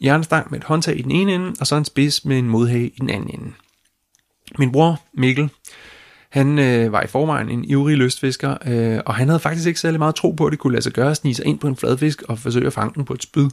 [0.00, 2.86] jernstang med et håndtag i den ene ende, og så en spids med en modhage
[2.86, 3.52] i den anden ende.
[4.58, 5.50] Min bror Mikkel,
[6.30, 9.98] han øh, var i forvejen en ivrig lystfisker, øh, og han havde faktisk ikke særlig
[9.98, 11.76] meget tro på, at det kunne lade sig gøre at snige sig ind på en
[11.76, 13.48] fladfisk og forsøge at fange den på et spyd.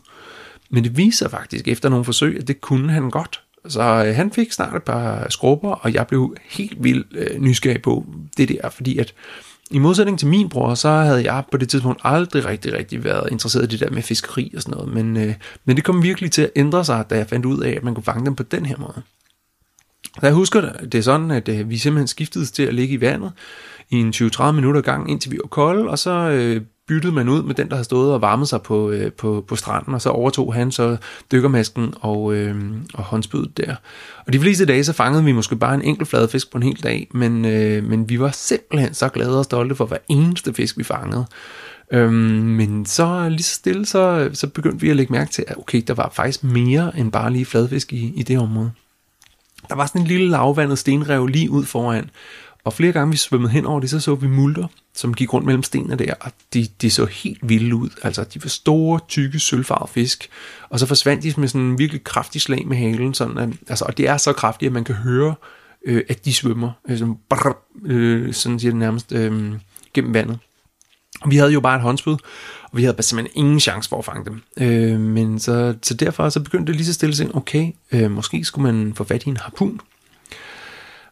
[0.69, 3.41] Men det viser faktisk efter nogle forsøg, at det kunne han godt.
[3.67, 7.81] Så øh, han fik snart et par skrubber, og jeg blev helt vildt øh, nysgerrig
[7.81, 8.05] på
[8.37, 9.13] det der, fordi at
[9.71, 13.31] i modsætning til min bror, så havde jeg på det tidspunkt aldrig rigtig, rigtig været
[13.31, 14.93] interesseret i det der med fiskeri og sådan noget.
[14.93, 15.33] Men, øh,
[15.65, 17.95] men det kom virkelig til at ændre sig, da jeg fandt ud af, at man
[17.95, 19.01] kunne fange dem på den her måde.
[20.03, 23.01] Så jeg husker, det er sådan, at øh, vi simpelthen skiftede til at ligge i
[23.01, 23.31] vandet
[23.89, 27.43] i en 20-30 minutter gang, indtil vi var kolde, og så øh, byttede man ud
[27.43, 30.09] med den, der havde stået og varmet sig på, øh, på, på stranden, og så
[30.09, 30.97] overtog han så
[31.31, 32.55] dykkermasken og, øh,
[32.93, 33.75] og håndspydet der.
[34.27, 36.83] Og de fleste dage, så fangede vi måske bare en enkelt fladfisk på en hel
[36.83, 40.77] dag, men, øh, men vi var simpelthen så glade og stolte for hver eneste fisk,
[40.77, 41.25] vi fangede.
[41.91, 45.57] Øhm, men så lige så stille, så, så begyndte vi at lægge mærke til, at
[45.57, 48.71] okay, der var faktisk mere end bare lige fladfisk i, i det område.
[49.69, 52.09] Der var sådan en lille lavvandet stenrev lige ud foran,
[52.69, 55.45] og flere gange vi svømmede hen over det, så så vi multer, som gik rundt
[55.45, 57.89] mellem stenene der, og de, de så helt vilde ud.
[58.03, 60.29] Altså, de var store, tykke, sølvfarvede fisk,
[60.69, 63.85] og så forsvandt de med sådan en virkelig kraftig slag med halen, sådan at, altså,
[63.85, 65.35] og det er så kraftigt, at man kan høre,
[65.85, 69.53] øh, at de svømmer, øh, sådan, brrr, øh, sådan siger det nærmest, øh,
[69.93, 70.39] gennem vandet.
[71.21, 72.15] Og vi havde jo bare et håndspyd,
[72.63, 74.41] og vi havde simpelthen ingen chance for at fange dem.
[74.57, 78.11] Øh, men så, så derfor så begyndte det lige så stille at sige, okay, øh,
[78.11, 79.81] måske skulle man få fat i en harpun.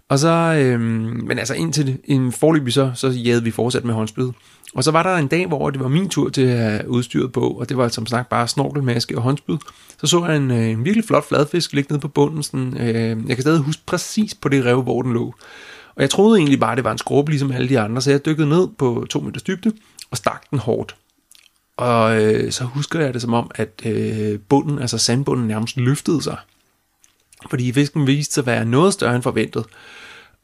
[0.10, 4.30] Og så, øh, men altså indtil en forløb så, så jagede vi fortsat med håndspyd.
[4.76, 7.32] Og så var der en dag, hvor det var min tur til at have udstyret
[7.32, 9.58] på, og det var som sagt bare snorkelmaske og håndspyd.
[9.98, 12.44] Så så jeg en, øh, en virkelig flot fladfisk ligge nede på bunden.
[12.44, 15.34] Sådan, øh, jeg kan stadig huske præcis på det rev, hvor den lå.
[15.96, 18.26] Og jeg troede egentlig bare, det var en skrub, ligesom alle de andre, så jeg
[18.26, 19.72] dykkede ned på to meters dybde
[20.12, 20.96] og stak den hårdt.
[21.78, 26.22] Og øh, så husker jeg det som om, at øh, bunden, altså sandbunden nærmest løftede
[26.22, 26.38] sig.
[27.50, 29.66] Fordi fisken viste sig at være noget større end forventet.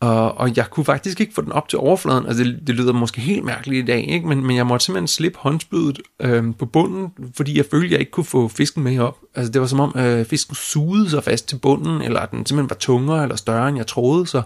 [0.04, 2.26] Og, og jeg kunne faktisk ikke få den op til overfladen.
[2.26, 4.28] Altså det, det lyder måske helt mærkeligt i dag, ikke?
[4.28, 8.00] Men, men jeg måtte simpelthen slippe håndspydet øh, på bunden, fordi jeg følte, at jeg
[8.00, 9.18] ikke kunne få fisken med op.
[9.36, 12.46] Altså det var som om øh, fisken sugede sig fast til bunden, eller at den
[12.46, 14.28] simpelthen var tungere eller større, end jeg troede.
[14.28, 14.42] Så,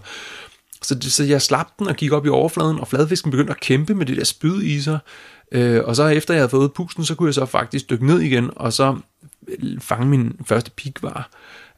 [0.82, 3.94] så, så jeg slap den og gik op i overfladen, og fladfisken begyndte at kæmpe
[3.94, 5.00] med det der spyd i sig.
[5.52, 8.20] Øh, og så efter jeg havde fået pusten, så kunne jeg så faktisk dykke ned
[8.20, 8.96] igen, og så
[9.48, 11.30] øh, fange min første pikvar,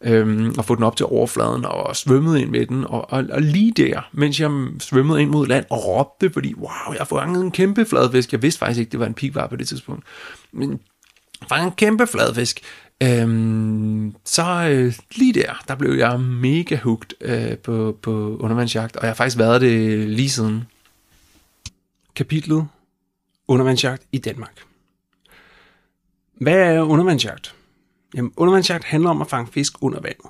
[0.02, 3.42] øhm, og få den op til overfladen, og svømmede ind med den, og, og, og
[3.42, 7.44] lige der, mens jeg svømmede ind mod land, og råbte, fordi wow, jeg har fanget
[7.44, 10.04] en kæmpe fladfisk, jeg vidste faktisk ikke, det var en pikvar på det tidspunkt,
[10.52, 10.80] men
[11.50, 12.62] fanget en kæmpe fladfisk.
[13.04, 19.04] Øhm, så øh, lige der, der blev jeg mega hooked øh, på, på undervandsjagt, og
[19.04, 20.64] jeg har faktisk været det lige siden.
[22.16, 22.68] Kapitlet
[23.48, 24.64] Undervandsjagt i Danmark.
[26.34, 27.56] Hvad er undervandsjagt?
[28.16, 30.26] Jamen, undervandsjagt handler om at fange fisk under vandet.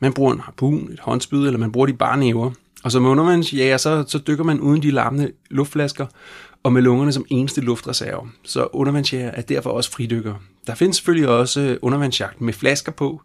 [0.00, 2.50] Man bruger en harpun, et håndspyd, eller man bruger de bare næver.
[2.84, 6.06] Og som undervandsjager, så, så dykker man uden de larmende luftflasker,
[6.62, 8.30] og med lungerne som eneste luftreserve.
[8.44, 10.34] Så undervandsjæger er derfor også fridykker.
[10.66, 13.22] Der findes selvfølgelig også øh, undervandsjagt med flasker på,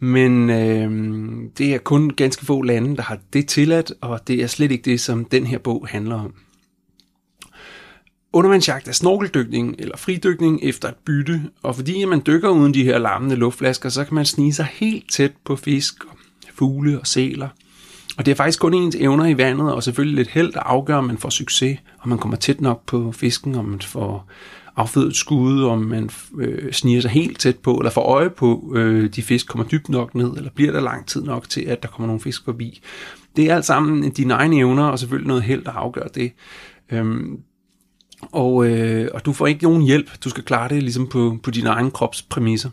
[0.00, 0.90] men øh,
[1.58, 4.90] det er kun ganske få lande, der har det tilladt, og det er slet ikke
[4.90, 6.34] det, som den her bog handler om.
[8.32, 12.98] Undervandsjagt er snorkeldykning eller fridykning efter et bytte, og fordi man dykker uden de her
[12.98, 15.94] larmende luftflasker, så kan man snige sig helt tæt på fisk,
[16.54, 17.48] fugle og sæler.
[18.18, 20.96] Og det er faktisk kun ens evner i vandet, og selvfølgelig lidt held, der afgør,
[20.96, 24.30] om man får succes, om man kommer tæt nok på fisken, om man får
[24.76, 29.14] affødet skud, om man øh, sniger sig helt tæt på, eller får øje på, øh,
[29.14, 31.88] de fisk kommer dybt nok ned, eller bliver der lang tid nok til, at der
[31.88, 32.80] kommer nogle fisk forbi.
[33.36, 36.32] Det er alt sammen dine egne evner, og selvfølgelig noget held, der afgør det.
[36.90, 37.40] Øhm,
[38.22, 40.10] og, øh, og du får ikke nogen hjælp.
[40.24, 42.70] Du skal klare det ligesom på, på din egen krops præmisser.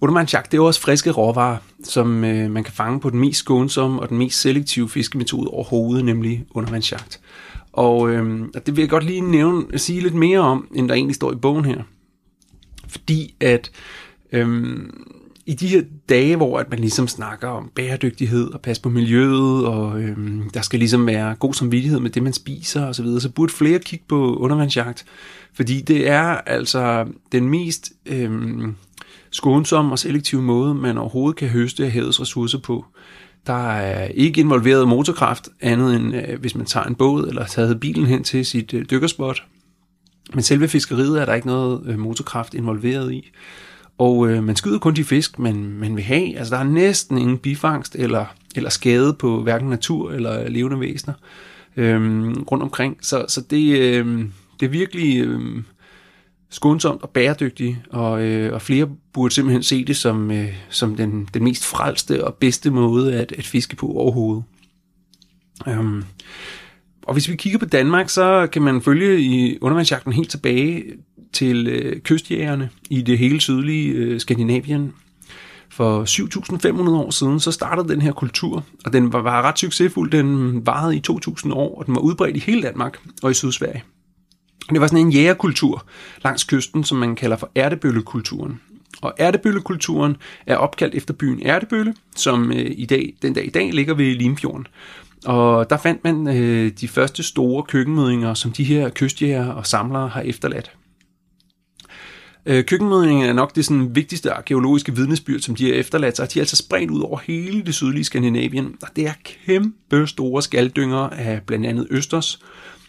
[0.00, 4.00] Undervandsjagt, det er også friske råvarer, som øh, man kan fange på den mest skånsomme
[4.00, 7.20] og den mest selektive fiskemetode overhovedet, nemlig undervandsjagt.
[7.72, 11.14] Og øh, det vil jeg godt lige nævne, sige lidt mere om, end der egentlig
[11.14, 11.82] står i bogen her.
[12.88, 13.70] Fordi at
[14.32, 14.76] øh,
[15.48, 19.66] i de her dage, hvor at man ligesom snakker om bæredygtighed og pas på miljøet,
[19.66, 23.20] og øhm, der skal ligesom være god samvittighed med det, man spiser osv., så, videre,
[23.20, 25.04] så burde flere kigge på undervandsjagt,
[25.54, 28.74] fordi det er altså den mest øhm,
[29.30, 32.84] skånsomme og selektive måde, man overhovedet kan høste af havets ressourcer på.
[33.46, 37.74] Der er ikke involveret motorkraft, andet end øh, hvis man tager en båd eller tager
[37.74, 39.42] bilen hen til sit øh, dykkerspot.
[40.34, 43.30] Men selve fiskeriet er der ikke noget øh, motorkraft involveret i.
[43.98, 46.38] Og øh, man skyder kun de fisk, man, man vil have.
[46.38, 51.14] Altså der er næsten ingen bifangst eller, eller skade på hverken natur eller levende væsener
[51.76, 52.98] øh, rundt omkring.
[53.00, 54.24] Så, så det, øh,
[54.60, 55.62] det er virkelig øh,
[56.50, 61.28] skånsomt og bæredygtigt, og, øh, og flere burde simpelthen se det som, øh, som den,
[61.34, 64.44] den mest frelste og bedste måde at, at fiske på overhovedet.
[65.68, 66.02] Øh,
[67.02, 70.84] og hvis vi kigger på Danmark, så kan man følge i undervandsjagten helt tilbage
[71.32, 74.92] til øh, kystjægerne i det hele sydlige øh, Skandinavien.
[75.70, 76.04] For
[76.84, 80.10] 7.500 år siden, så startede den her kultur, og den var, var ret succesfuld.
[80.10, 83.82] Den varede i 2.000 år, og den var udbredt i hele Danmark og i Sydsverige.
[84.70, 85.86] Det var sådan en jægerkultur
[86.24, 88.60] langs kysten, som man kalder for ærtebøllekulturen.
[89.02, 93.72] Og ærtebøllekulturen er opkaldt efter byen Ærtebølle, som øh, i dag, den dag i dag
[93.72, 94.66] ligger ved Limfjorden.
[95.26, 100.08] Og der fandt man øh, de første store køkkenmødinger, som de her kystjæger og samlere
[100.08, 100.72] har efterladt.
[102.48, 106.34] Øh, køkkenmødningen er nok det sådan, vigtigste arkeologiske vidnesbyrd, som de har efterladt sig.
[106.34, 109.12] De er altså spredt ud over hele det sydlige Skandinavien, og det er
[109.46, 112.38] kæmpe store skalddynger af blandt andet østers,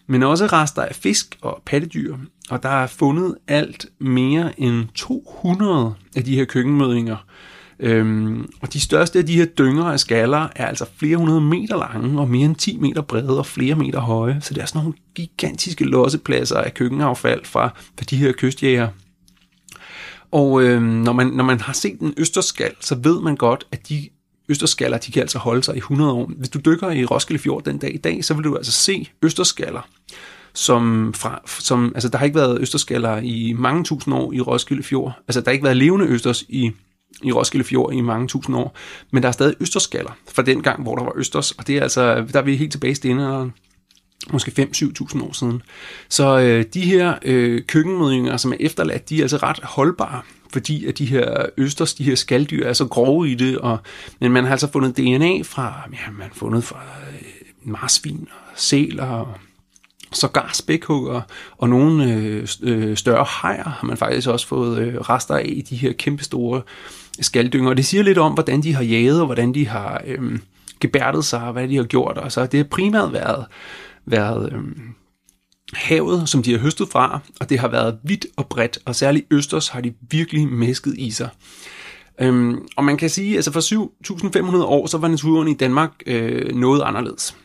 [0.08, 2.16] men også rester af fisk og pattedyr.
[2.50, 7.26] Og der er fundet alt mere end 200 af de her køkkenmødninger.
[7.80, 11.78] Øhm, og de største af de her dynger af skaller er altså flere hundrede meter
[11.78, 14.38] lange og mere end 10 meter brede og flere meter høje.
[14.42, 18.88] Så det er sådan nogle gigantiske lossepladser af køkkenaffald fra, fra de her kystjæger.
[20.32, 23.90] Og øh, når, man, når man har set en østerskal, så ved man godt, at
[23.90, 24.10] de
[24.50, 26.32] østerskaller, de kan altså holde sig i 100 år.
[26.38, 29.10] Hvis du dykker i Roskilde Fjord den dag i dag, så vil du altså se
[29.22, 29.88] østerskaller,
[30.54, 34.84] som, fra, som altså der har ikke været østerskaller i mange tusind år i Roskilde
[34.84, 35.14] Fjord.
[35.28, 36.72] Altså der har ikke været levende østers i,
[37.24, 38.76] i Roskilde Fjord i mange tusind år,
[39.12, 41.82] men der er stadig østerskaller fra den gang, hvor der var østers, og det er
[41.82, 43.54] altså, der er vi helt tilbage i stenalderen
[44.34, 45.62] måske 5-7.000 år siden.
[46.10, 50.22] Så øh, de her øh, køkkenmødninger, som er efterladt, de er altså ret holdbare,
[50.54, 53.78] fordi at de her østers, de her skalddyr er så grove i det, og,
[54.20, 58.54] men man har altså fundet DNA fra, ja, man har fundet fra øh, marsvin og
[58.56, 59.28] sæler og
[60.12, 61.22] sågar spækhugger,
[61.58, 65.62] og nogle øh, øh, større hajer har man faktisk også fået øh, rester af i
[65.62, 66.62] de her kæmpestore
[67.22, 67.70] skalddynger.
[67.70, 70.40] Og det siger lidt om, hvordan de har jaget, og hvordan de har øh,
[70.80, 72.18] gebærdet sig, og hvad de har gjort.
[72.18, 73.46] Og så det har primært været
[74.06, 74.60] været øh,
[75.74, 79.26] havet, som de har høstet fra, og det har været vidt og bredt, og særligt
[79.32, 81.30] Østers har de virkelig mæsket i sig.
[82.22, 83.60] Øhm, og man kan sige, at altså for
[84.60, 87.36] 7.500 år, så var naturen i Danmark øh, noget anderledes.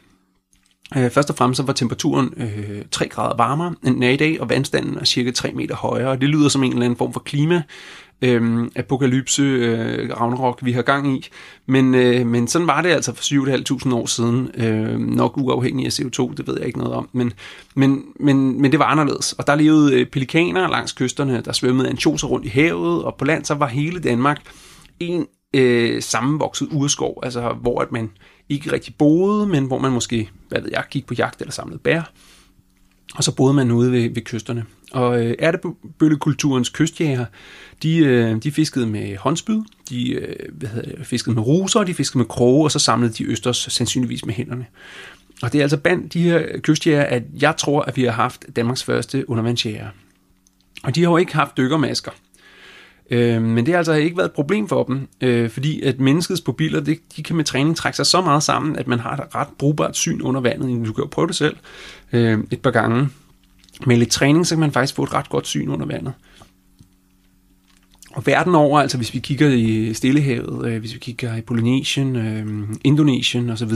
[0.97, 4.17] Øh, først og fremmest så var temperaturen øh, 3 grader varmere end den er i
[4.17, 6.11] dag, og vandstanden er cirka 3 meter højere.
[6.11, 7.63] Og det lyder som en eller anden form for klima
[8.23, 11.29] øh, apokalypse, øh, Ragnarok, vi har gang i.
[11.67, 13.23] Men, øh, men sådan var det altså for
[13.89, 14.51] 7.500 år siden.
[14.55, 17.09] Øh, nok uafhængig af CO2, det ved jeg ikke noget om.
[17.13, 17.33] Men,
[17.75, 19.33] men, men, men det var anderledes.
[19.33, 23.25] Og der levede øh, pelikaner langs kysterne, der svømmede ansjoser rundt i havet, og på
[23.25, 24.41] land så var hele Danmark
[25.01, 28.11] en øh, sammenvokset urskov, altså hvor at man
[28.49, 31.79] ikke rigtig boede, men hvor man måske, hvad ved jeg, gik på jagt eller samlede
[31.79, 32.03] bær.
[33.15, 34.65] Og så boede man ude ved, ved kysterne.
[34.95, 37.25] Og øh, ærtebøllekulturens kystjæger,
[37.83, 41.95] de, øh, de fiskede med håndspyd, de øh, hvad hedder det, fiskede med ruser, de
[41.95, 44.67] fiskede med kroge, og så samlede de østers sandsynligvis med hænderne.
[45.43, 48.45] Og det er altså blandt de her kystjæger, at jeg tror, at vi har haft
[48.57, 49.87] Danmarks første undervandsjæger.
[50.83, 52.11] Og de har jo ikke haft dykkermasker.
[53.11, 56.41] Øh, men det har altså ikke været et problem for dem, øh, fordi at menneskets
[56.41, 59.35] pupiller, det, de kan med træning trække sig så meget sammen, at man har et
[59.35, 60.87] ret brugbart syn under vandet.
[60.87, 61.57] Du kan jo prøve det selv
[62.13, 63.09] øh, et par gange.
[63.87, 66.13] Med lidt træning, så kan man faktisk få et ret godt syn under vandet.
[68.15, 72.17] Og verden over, altså hvis vi kigger i Stillehavet, øh, hvis vi kigger i Polynesien,
[72.17, 73.73] øh, Indonesien osv.,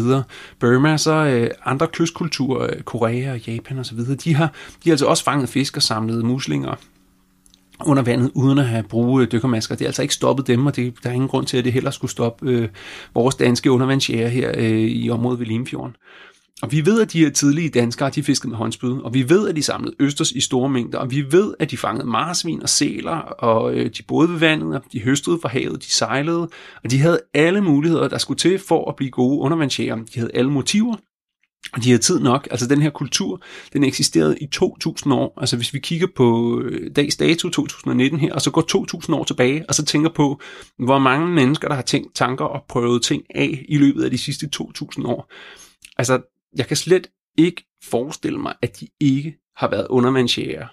[0.59, 4.47] Burma, så øh, andre kystkulturer, øh, Korea og Japan osv., de har,
[4.85, 6.75] de har altså også fanget fisk og samlet muslinger
[7.87, 9.75] under vandet, uden at have brugt øh, dykkermasker.
[9.75, 11.73] Det er altså ikke stoppet dem, og det, der er ingen grund til, at det
[11.73, 12.69] heller skulle stoppe øh,
[13.15, 15.97] vores danske undervandsjæger her øh, i området ved Limfjorden.
[16.62, 19.49] Og vi ved, at de her tidlige danskere, de fiskede med håndspyd, og vi ved,
[19.49, 22.68] at de samlede østers i store mængder, og vi ved, at de fangede marsvin og
[22.68, 26.49] sæler, og øh, de boede ved vandet, og de høstede fra havet, de sejlede,
[26.85, 29.97] og de havde alle muligheder, der skulle til for at blive gode undervandsjæger.
[29.97, 30.97] De havde alle motiver,
[31.73, 32.49] og de havde tid nok.
[32.51, 33.42] Altså den her kultur,
[33.73, 35.38] den eksisterede i 2000 år.
[35.40, 39.25] Altså hvis vi kigger på øh, dags dato 2019 her, og så går 2000 år
[39.25, 40.40] tilbage, og så tænker på,
[40.79, 44.18] hvor mange mennesker, der har tænkt tanker og prøvet ting af i løbet af de
[44.18, 45.33] sidste 2000 år.
[45.99, 46.21] Altså
[46.57, 47.07] jeg kan slet
[47.39, 50.67] ikke forestille mig, at de ikke har været undervandsjæger.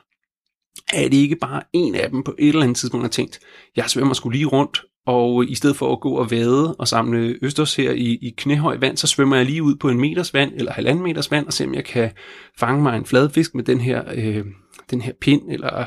[0.94, 3.40] Er det ikke bare en af dem på et eller andet tidspunkt har tænkt,
[3.76, 7.38] jeg svømmer skulle lige rundt, og i stedet for at gå og vade og samle
[7.42, 10.54] østers her i, i knæhøj vand, så svømmer jeg lige ud på en meters vand
[10.56, 12.12] eller halvanden meters vand, og ser om jeg kan
[12.60, 14.46] fange mig en fladfisk med den her, øh,
[14.92, 15.86] den her pind, eller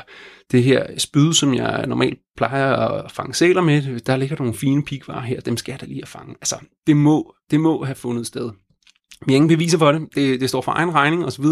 [0.51, 3.99] det her spyd, som jeg normalt plejer at fange sæler med.
[3.99, 6.35] Der ligger nogle fine pikvarer her, dem skal jeg da lige at fange.
[6.41, 6.55] Altså,
[6.87, 8.51] det må, det må have fundet sted.
[9.25, 10.15] Vi har ingen beviser for det.
[10.15, 10.41] det.
[10.41, 11.45] Det står for egen regning osv.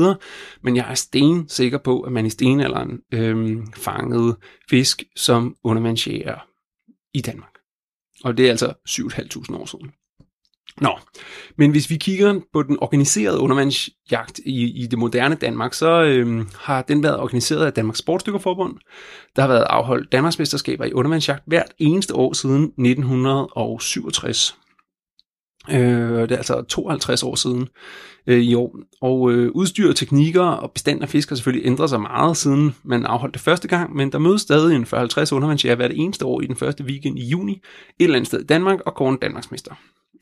[0.62, 4.38] Men jeg er sten sikker på, at man i stenalderen øhm, fangede
[4.70, 6.36] fisk som undervandsjæger
[7.14, 7.54] i Danmark.
[8.24, 9.92] Og det er altså 7.500 år siden.
[10.82, 11.00] Nå,
[11.56, 16.48] men hvis vi kigger på den organiserede undervandsjagt i, i det moderne Danmark, så øhm,
[16.60, 18.78] har den været organiseret af Danmarks Sportsdykkerforbund.
[19.36, 24.58] Der har været afholdt Danmarksmesterskaber i undervandsjagt hvert eneste år siden 1967.
[25.72, 27.68] Øh, det er altså 52 år siden
[28.28, 28.78] øh, i år.
[29.02, 33.06] Og øh, udstyr, teknikker og bestand af fisk har selvfølgelig ændret sig meget, siden man
[33.06, 36.46] afholdt det første gang, men der mødes stadig en 40-50 undervandsjæger hvert eneste år i
[36.46, 37.62] den første weekend i juni, et
[38.00, 39.72] eller andet sted i Danmark, og kåren Danmarksmester.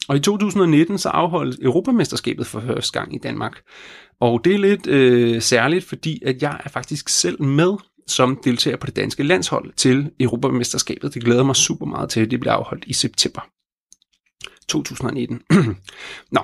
[0.08, 3.62] Og i 2019 så afholdes Europamesterskabet for første gang i Danmark.
[4.20, 7.78] Og det er lidt øh, særligt, fordi at jeg er faktisk selv med
[8.08, 11.14] som deltager på det danske landshold til Europamesterskabet.
[11.14, 13.42] Det glæder mig super meget til, at det bliver afholdt i september.
[14.68, 15.42] 2019.
[16.32, 16.42] Nå,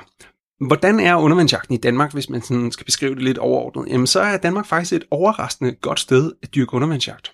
[0.68, 3.88] hvordan er undervandsjagten i Danmark, hvis man sådan skal beskrive det lidt overordnet?
[3.92, 7.32] Jamen, så er Danmark faktisk et overraskende godt sted at dyrke undervandsjagt.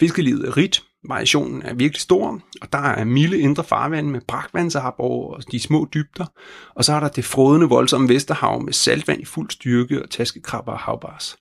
[0.00, 4.94] Fiskelivet er rigt, variationen er virkelig stor, og der er milde indre farvand med brakvandsarp
[4.98, 6.26] og de små dybder,
[6.74, 10.72] og så er der det frodende voldsomme Vesterhav med saltvand i fuld styrke og taskekrabber
[10.72, 11.36] og havbars.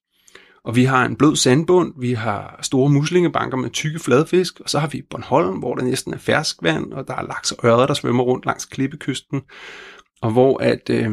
[0.65, 4.79] Og vi har en blød sandbund, vi har store muslingebanker med tykke fladfisk, og så
[4.79, 7.93] har vi Bornholm, hvor der næsten er ferskvand, og der er laks og ørder, der
[7.93, 9.41] svømmer rundt langs klippekysten,
[10.21, 11.11] og hvor at, øh,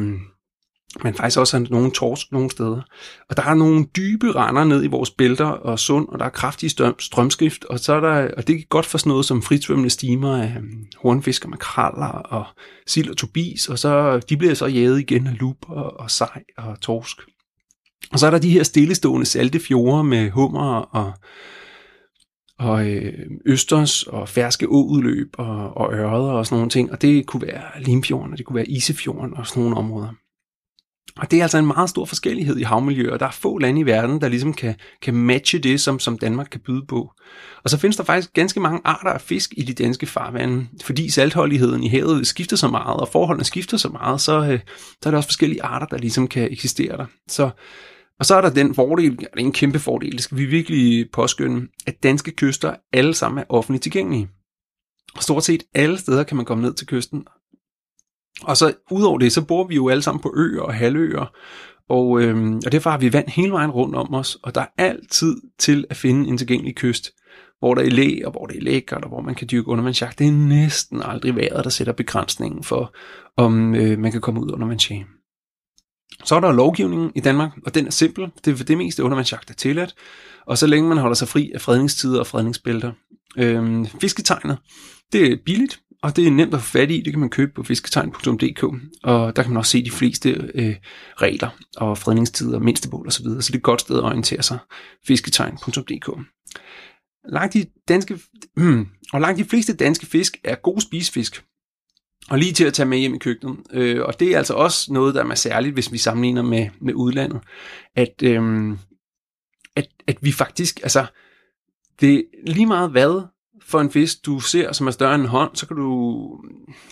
[1.03, 2.81] man faktisk også har nogle torsk nogle steder.
[3.29, 6.29] Og der er nogle dybe render ned i vores bælter og sund, og der er
[6.29, 9.41] kraftige strøm, strømskift, og, så er der, og det er godt for sådan noget som
[9.41, 10.63] fritsvømmende stimer af øh,
[11.01, 12.45] hornfisk og makraller og
[12.87, 16.43] sild og tobis, og så de bliver så jæget igen af lup og, og sej
[16.57, 17.21] og torsk.
[18.11, 21.13] Og så er der de her stillestående salte fjorde med hummer og,
[22.59, 23.13] og øh,
[23.45, 26.91] østers og ferske åudløb og, og ørder og sådan nogle ting.
[26.91, 30.13] Og det kunne være Limfjorden, og det kunne være Isefjorden og sådan nogle områder.
[31.19, 33.85] Og det er altså en meget stor forskellighed i havmiljøer, der er få lande i
[33.85, 37.11] verden, der ligesom kan, kan matche det, som, som Danmark kan byde på.
[37.63, 41.09] Og så findes der faktisk ganske mange arter af fisk i de danske farvande, fordi
[41.09, 44.59] saltholdigheden i havet skifter så meget, og forholdene skifter så meget, så, øh,
[45.03, 47.05] så er der også forskellige arter, der ligesom kan eksistere der.
[47.27, 47.49] Så
[48.19, 51.11] og så er der den fordel, det er en kæmpe fordel, det skal vi virkelig
[51.13, 54.29] påskynde, at danske kyster alle sammen er offentligt tilgængelige.
[55.15, 57.23] Og stort set alle steder kan man komme ned til kysten.
[58.43, 61.31] Og så udover det, så bor vi jo alle sammen på øer og halvøer,
[61.89, 64.67] og, øhm, og derfor har vi vand hele vejen rundt om os, og der er
[64.77, 67.11] altid til at finde en tilgængelig kyst.
[67.59, 70.19] hvor der er læ, og hvor det er lækkert, og hvor man kan dyrke undervandsjagt.
[70.19, 72.93] Det er næsten aldrig vejret, der sætter begrænsningen for,
[73.37, 75.07] om øh, man kan komme ud under vandsjagt.
[76.23, 78.31] Så er der lovgivningen i Danmark, og den er simpel.
[78.45, 79.95] Det er for det meste undervandsjagt er tilladt.
[80.45, 82.91] Og så længe man holder sig fri af fredningstider og fredningsbælter.
[83.37, 84.57] Øhm, fisketegnet,
[85.11, 87.01] det er billigt, og det er nemt at få fat i.
[87.01, 88.63] Det kan man købe på fisketegn.dk,
[89.03, 90.75] og der kan man også se de fleste øh,
[91.15, 93.41] regler og fredningstider, mindstebål osv., så, videre.
[93.41, 94.57] så det er et godt sted at orientere sig.
[95.07, 96.19] fisketegn.dk.
[97.29, 98.19] Langt de danske,
[98.55, 101.43] hmm, og langt de fleste danske fisk er gode spisefisk,
[102.29, 103.57] og lige til at tage med hjem i køkkenet.
[103.71, 106.93] Øh, og det er altså også noget, der er særligt, hvis vi sammenligner med, med
[106.93, 107.41] udlandet,
[107.95, 108.77] at, øh,
[109.75, 111.05] at, at vi faktisk, altså,
[112.01, 113.21] det er lige meget hvad
[113.69, 116.29] for en fisk, du ser, som er større end en hånd, så kan du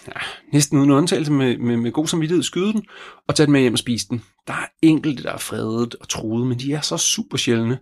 [0.08, 0.22] ja,
[0.54, 2.84] næsten uden undtagelse med, med, med god samvittighed skyde den
[3.28, 4.24] og tage den med hjem og spise den.
[4.48, 7.78] Der er enkelte, der er fredet og truet, men de er så super sjældne.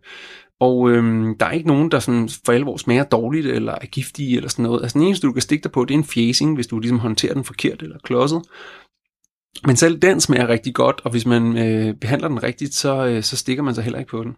[0.59, 4.35] Og øhm, der er ikke nogen, der sådan for alvor smager dårligt eller er giftige
[4.35, 4.81] eller sådan noget.
[4.81, 6.99] Altså den eneste, du kan stikke dig på, det er en fjæsing, hvis du ligesom
[6.99, 8.41] håndterer den forkert eller klodset.
[9.65, 13.23] Men selv den smager rigtig godt, og hvis man øh, behandler den rigtigt, så, øh,
[13.23, 14.35] så stikker man sig heller ikke på den.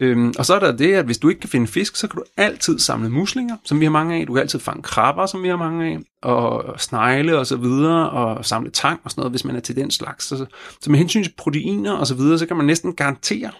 [0.00, 2.18] Øhm, og så er der det, at hvis du ikke kan finde fisk, så kan
[2.18, 4.26] du altid samle muslinger, som vi har mange af.
[4.26, 8.10] Du kan altid fange krabber, som vi har mange af, og snegle og så videre,
[8.10, 10.24] og samle tang og sådan noget, hvis man er til den slags.
[10.24, 10.46] Så,
[10.80, 13.50] så med hensyn til proteiner og så videre, så kan man næsten garantere,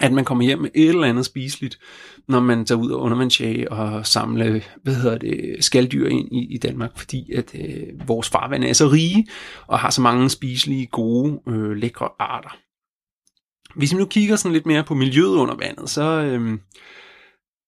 [0.00, 1.78] at man kommer hjem med et eller andet spiseligt,
[2.28, 6.58] når man tager ud og undervandsjage og samle, hvad hedder det, skalddyr ind i, i
[6.58, 9.26] Danmark, fordi at øh, vores farvande er så rige
[9.66, 12.56] og har så mange spiselige, gode, øh, lækre arter.
[13.76, 16.58] Hvis vi nu kigger sådan lidt mere på miljøet under vandet, så øh,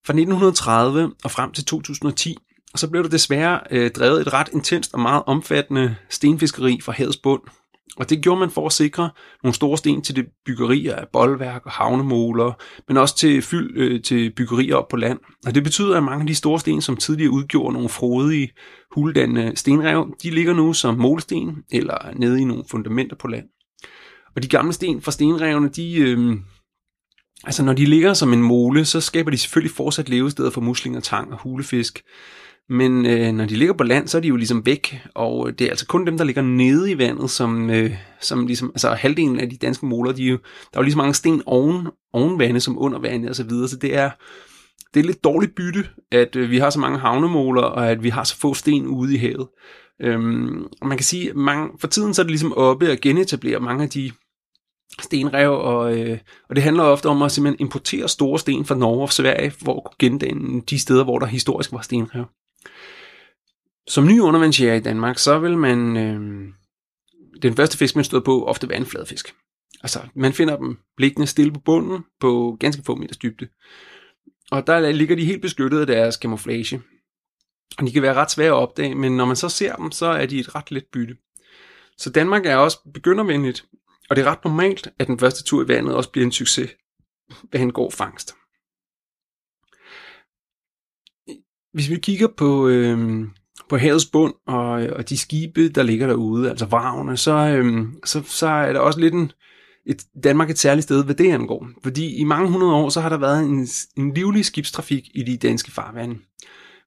[0.06, 2.36] fra 1930 og frem til 2010,
[2.76, 7.16] så blev der desværre øh, drevet et ret intenst og meget omfattende stenfiskeri fra havets
[7.16, 7.42] bund,
[7.98, 9.10] og det gjorde man for at sikre
[9.42, 12.52] nogle store sten til det byggerier af boldværk og havnemoler,
[12.88, 15.18] men også til fyld øh, til byggerier op på land.
[15.46, 18.50] Og det betyder, at mange af de store sten, som tidligere udgjorde nogle frodige,
[18.94, 23.44] huldannende stenrev, de ligger nu som målsten eller nede i nogle fundamenter på land.
[24.36, 26.36] Og de gamle sten fra stenrevene, de, øh,
[27.44, 31.00] altså når de ligger som en mole, så skaber de selvfølgelig fortsat levesteder for muslinger,
[31.00, 32.02] tang og hulefisk.
[32.68, 35.54] Men øh, når de ligger på land, så er de jo ligesom væk, og øh,
[35.58, 38.90] det er altså kun dem, der ligger nede i vandet, som, øh, som ligesom, altså
[38.90, 40.38] halvdelen af de danske moler, de er jo,
[40.72, 43.44] der er jo lige så mange sten oven, oven vandet som under vandet og så
[43.44, 44.10] videre, så det er,
[44.94, 48.08] det er lidt dårligt bytte, at øh, vi har så mange havnemåler, og at vi
[48.08, 49.48] har så få sten ude i havet.
[50.02, 53.00] Øhm, og man kan sige, at mange, for tiden så er det ligesom oppe at
[53.00, 54.12] genetablere mange af de
[55.00, 56.18] stenrev, og, øh,
[56.48, 59.76] og det handler ofte om at simpelthen importere store sten fra Norge og Sverige, for
[59.76, 62.24] at kunne gendanne de steder, hvor der historisk var stenrev.
[63.88, 65.96] Som ny undervandsjæger i Danmark, så vil man...
[65.96, 66.48] Øh,
[67.42, 69.34] den første fisk, man stod på, ofte være en fladfisk.
[69.82, 73.48] Altså, man finder dem liggende stille på bunden på ganske få meters dybde.
[74.50, 76.82] Og der ligger de helt beskyttet af deres camouflage.
[77.78, 80.06] Og de kan være ret svære at opdage, men når man så ser dem, så
[80.06, 81.16] er de et ret let bytte.
[81.98, 83.66] Så Danmark er også begyndervenligt,
[84.10, 86.70] og det er ret normalt, at den første tur i vandet også bliver en succes,
[87.50, 88.34] hvad han går fangst.
[91.72, 93.24] Hvis vi kigger på, øh,
[93.68, 98.22] på havets bund og, og de skibe, der ligger derude, altså vragene, så, øh, så,
[98.22, 99.32] så er der også lidt en,
[99.86, 101.68] et, Danmark et særligt sted, hvad det angår.
[101.82, 105.36] Fordi i mange hundrede år, så har der været en, en livlig skibstrafik i de
[105.36, 106.18] danske farvande.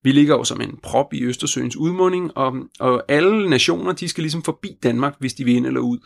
[0.04, 4.22] Vi ligger jo som en prop i Østersøens udmunding, og, og alle nationer, de skal
[4.22, 6.00] ligesom forbi Danmark, hvis de vil ind eller ud.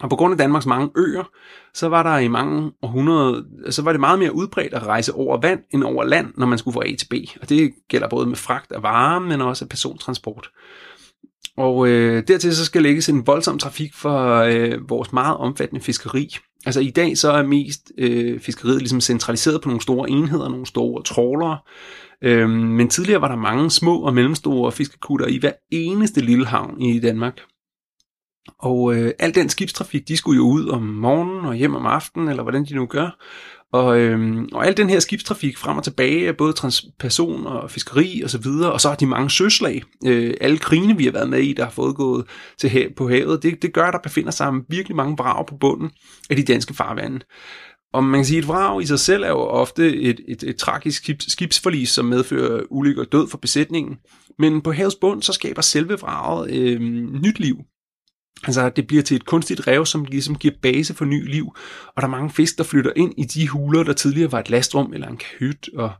[0.00, 1.30] Og på grund af Danmarks mange øer,
[1.74, 5.40] så var der i mange århundreder, så var det meget mere udbredt at rejse over
[5.40, 7.14] vand end over land, når man skulle fra A til B.
[7.40, 10.50] Og det gælder både med fragt af varer, men også af persontransport.
[11.56, 16.36] Og øh, dertil så skal lægges en voldsom trafik for øh, vores meget omfattende fiskeri.
[16.66, 20.66] Altså i dag så er mest øh, fiskeriet ligesom centraliseret på nogle store enheder, nogle
[20.66, 21.58] store trålere.
[22.24, 26.82] Øhm, men tidligere var der mange små og mellemstore fiskekutter i hver eneste lille havn
[26.82, 27.40] i Danmark.
[28.58, 32.28] Og øh, al den skibstrafik, de skulle jo ud om morgenen og hjem om aftenen,
[32.28, 33.10] eller hvordan de nu gør.
[33.72, 38.30] Og, øhm, og al den her skibstrafik frem og tilbage både transperson og fiskeri og
[38.30, 39.82] så videre, og så har de mange søslag.
[40.06, 42.26] Øh, alle krigene, vi har været med i, der har fået gået
[42.58, 45.56] til hav, på havet, det, det gør, at der befinder sig virkelig mange brag på
[45.60, 45.90] bunden
[46.30, 47.20] af de danske farvande.
[47.92, 50.42] Og man kan sige, at et vrag i sig selv er jo ofte et, et,
[50.42, 53.98] et tragisk skibs, skibsforlis, som medfører ulykke og død for besætningen.
[54.38, 56.80] Men på havets bund, så skaber selve vraget øh,
[57.22, 57.56] nyt liv.
[58.44, 61.46] Altså, det bliver til et kunstigt rev, som ligesom giver base for ny liv,
[61.86, 64.50] og der er mange fisk, der flytter ind i de huler, der tidligere var et
[64.50, 65.92] lastrum eller en kahyt, og,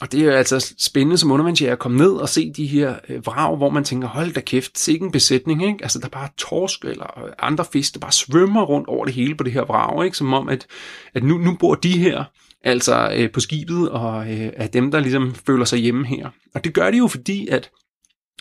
[0.00, 3.26] og det er altså spændende som undervandsjæger at komme ned og se de her øh,
[3.26, 5.78] vrag, hvor man tænker, hold da kæft, sikke en besætning, ikke?
[5.82, 9.14] Altså, der er bare torsk eller øh, andre fisk, der bare svømmer rundt over det
[9.14, 10.16] hele på det her vrag, ikke?
[10.16, 10.66] Som om, at,
[11.14, 12.24] at nu, nu bor de her
[12.64, 16.28] altså øh, på skibet, og øh, er dem, der ligesom føler sig hjemme her.
[16.54, 17.70] Og det gør de jo, fordi at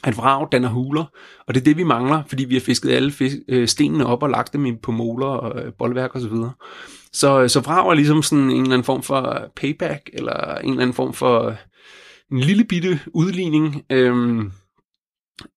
[0.03, 1.05] at vrag danner huler,
[1.47, 4.23] og det er det, vi mangler, fordi vi har fisket alle fisk, øh, stenene op
[4.23, 6.21] og lagt dem på moler og øh, boldværk osv.
[6.21, 6.49] Så,
[7.13, 10.69] så, øh, så vrag er ligesom sådan en eller anden form for payback, eller en
[10.69, 11.55] eller anden form for
[12.31, 14.51] en lille bitte udligning, øhm,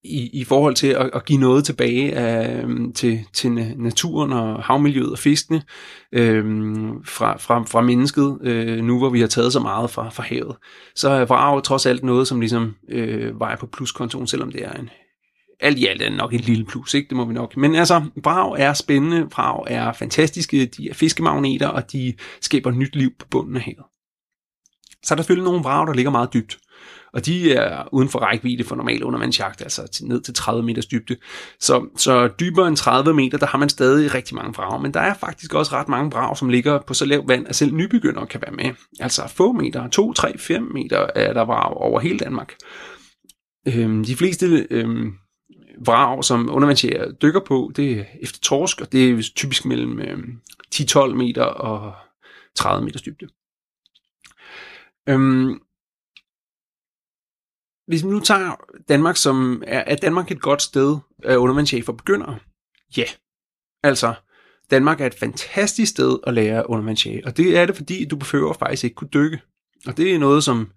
[0.03, 5.11] i, i forhold til at, at give noget tilbage af, til, til naturen og havmiljøet
[5.11, 5.61] og fiskene
[6.11, 10.23] øhm, fra, fra, fra mennesket, øh, nu hvor vi har taget så meget fra, fra
[10.23, 10.55] havet.
[10.95, 14.65] Så øh, er vrag trods alt noget, som ligesom øh, vejer på pluskontoen, selvom det
[14.65, 14.89] er en,
[15.59, 17.09] alt i alt er det nok et lille plus, ikke?
[17.09, 17.57] det må vi nok.
[17.57, 22.95] Men altså, vrag er spændende, vrag er fantastiske, de er fiskemagneter, og de skaber nyt
[22.95, 23.85] liv på bunden af havet.
[25.03, 26.57] Så er der selvfølgelig nogle vrag, der ligger meget dybt
[27.15, 31.15] og de er uden for rækkevidde for normal undervandsjagt, altså ned til 30 meters dybde.
[31.59, 34.99] Så, så dybere end 30 meter, der har man stadig rigtig mange vrag, men der
[34.99, 38.27] er faktisk også ret mange vrag, som ligger på så lavt vand, at selv nybegyndere
[38.27, 38.75] kan være med.
[38.99, 42.53] Altså få meter, 2, 3, 5 meter er der vrag over hele Danmark.
[43.67, 45.13] Øhm, de fleste øhm,
[45.77, 50.17] vrag, som undervandsjæger dykker på, det er efter torsk, og det er typisk mellem øh,
[50.75, 51.93] 10-12 meter og
[52.55, 53.27] 30 meters dybde.
[55.09, 55.61] Øhm,
[57.87, 58.55] hvis vi nu tager
[58.89, 62.39] Danmark som, er, er Danmark et godt sted at undervandsjæger for begyndere?
[62.97, 63.05] Ja.
[63.83, 64.13] Altså,
[64.71, 68.53] Danmark er et fantastisk sted at lære undervandschef, og det er det, fordi du behøver
[68.53, 69.41] faktisk ikke kunne dykke.
[69.87, 70.71] Og det er noget, som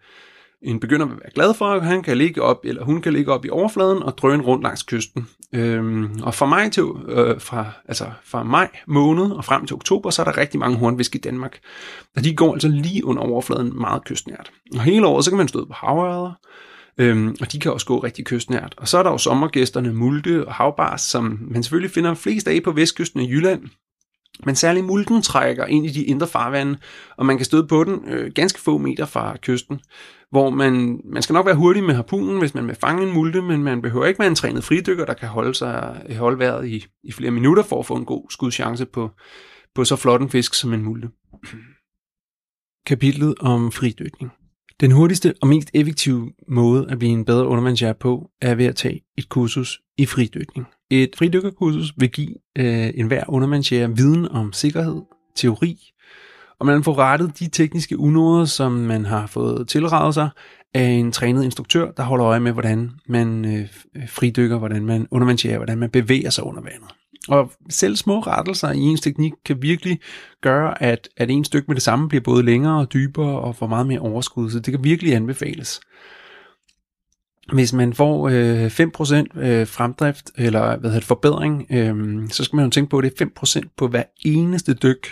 [0.62, 3.44] en begynder vil være glad for, han kan ligge op, eller hun kan ligge op
[3.44, 5.28] i overfladen og drøne rundt langs kysten.
[5.54, 10.10] Øhm, og fra maj til, øh, fra, altså fra maj måned og frem til oktober,
[10.10, 11.58] så er der rigtig mange hornvisk i Danmark.
[12.16, 14.50] Og de går altså lige under overfladen meget kystnært.
[14.74, 16.32] Og hele året, så kan man stå på havørder,
[17.00, 18.74] Øhm, og de kan også gå rigtig kystnært.
[18.76, 22.62] Og så er der jo sommergæsterne Multe og Havbars, som man selvfølgelig finder flest af
[22.62, 23.62] på vestkysten af Jylland.
[24.44, 26.78] Men særlig multen trækker ind i de indre farvande,
[27.16, 29.80] og man kan støde på den øh, ganske få meter fra kysten,
[30.30, 33.42] hvor man, man skal nok være hurtig med harpunen, hvis man vil fange en multe,
[33.42, 36.86] men man behøver ikke være en trænet fridykker, der kan holde sig holde vejret i,
[37.04, 39.10] i flere minutter for at få en god skudchance på,
[39.74, 41.08] på så flot en fisk som en multe.
[42.86, 44.30] Kapitlet om fridykning.
[44.80, 48.76] Den hurtigste og mest effektive måde at blive en bedre undervandsjær på, er ved at
[48.76, 50.66] tage et kursus i fridykning.
[50.90, 55.02] Et fridykkerkursus vil give øh, enhver undervandsjæger viden om sikkerhed,
[55.36, 55.78] teori,
[56.60, 60.28] og man får rettet de tekniske unoder, som man har fået tilrettet sig
[60.74, 65.08] af en trænet instruktør, der holder øje med, hvordan man øh, øh, fridykker, hvordan man
[65.10, 66.88] undervandsjæger, hvordan man bevæger sig under vandet.
[67.28, 70.00] Og selv små rettelser i ens teknik kan virkelig
[70.42, 73.66] gøre, at, at en stykke med det samme bliver både længere og dybere og får
[73.66, 75.80] meget mere overskud, så det kan virkelig anbefales.
[77.52, 82.56] Hvis man får øh, 5% øh, fremdrift, eller hvad hedder det, forbedring, øh, så skal
[82.56, 85.06] man jo tænke på, at det er 5% på hver eneste dyk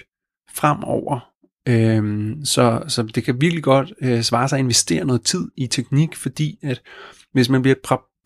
[0.54, 1.30] fremover.
[1.68, 5.66] Øhm, så, så det kan virkelig godt øh, svare sig at investere noget tid i
[5.66, 6.82] teknik, fordi at
[7.32, 7.76] hvis man bliver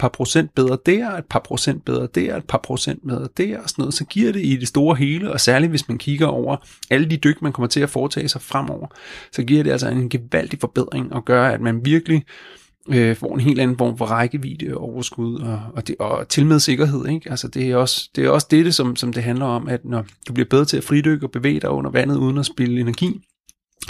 [0.00, 3.68] par procent bedre der, et par procent bedre der, et par procent bedre der, og
[3.68, 6.56] sådan noget, så giver det i det store hele, og særligt hvis man kigger over
[6.90, 8.86] alle de dyk, man kommer til at foretage sig fremover,
[9.32, 13.34] så giver det altså en gevaldig forbedring, og gør, at man virkelig øh, Øh, får
[13.34, 17.06] en helt anden form for rækkevidde og overskud, og, og, det, og til med sikkerhed.
[17.06, 17.30] Ikke?
[17.30, 20.04] Altså, det, er også, det er også det, som, som det handler om, at når
[20.28, 23.20] du bliver bedre til at fridykke og bevæge dig under vandet uden at spille energi,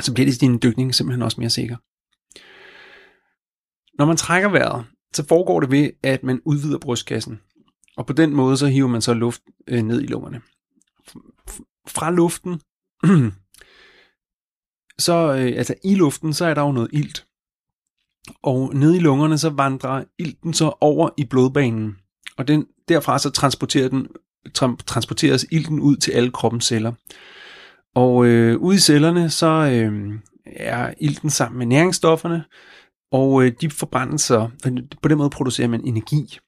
[0.01, 1.77] så bliver det din dykning simpelthen også mere sikker.
[3.99, 4.85] Når man trækker vejret,
[5.15, 7.41] så foregår det ved, at man udvider brystkassen.
[7.97, 10.41] Og på den måde, så hiver man så luft øh, ned i lungerne.
[11.89, 12.61] Fra luften,
[15.07, 17.27] så øh, altså i luften, så er der jo noget ilt.
[18.43, 21.97] Og ned i lungerne, så vandrer ilten så over i blodbanen.
[22.37, 24.07] Og den, derfra så transporterer den,
[24.87, 26.93] transporteres ilten ud til alle kroppens celler.
[27.95, 32.45] Og øh, ude i cellerne, så øh, er ilten sammen med næringsstofferne,
[33.13, 34.49] og øh, de forbrændes så,
[35.03, 36.39] på den måde producerer man energi.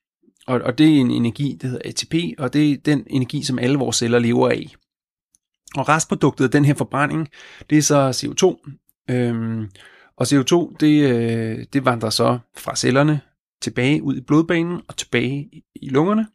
[0.47, 3.59] Og, og det er en energi, der hedder ATP, og det er den energi, som
[3.59, 4.75] alle vores celler lever af.
[5.77, 7.29] Og restproduktet af den her forbrænding,
[7.71, 8.71] det er så CO2.
[9.11, 9.69] Øhm,
[10.23, 13.21] og CO2, det, øh, det vandrer så fra cellerne
[13.63, 16.27] tilbage ud i blodbanen og tilbage i lungerne.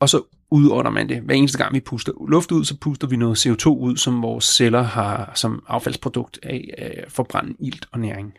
[0.00, 1.20] Og så udånder man det.
[1.22, 4.44] Hver eneste gang vi puster luft ud, så puster vi noget CO2 ud, som vores
[4.44, 8.32] celler har som affaldsprodukt af, øh, af forbrændt ilt og næring.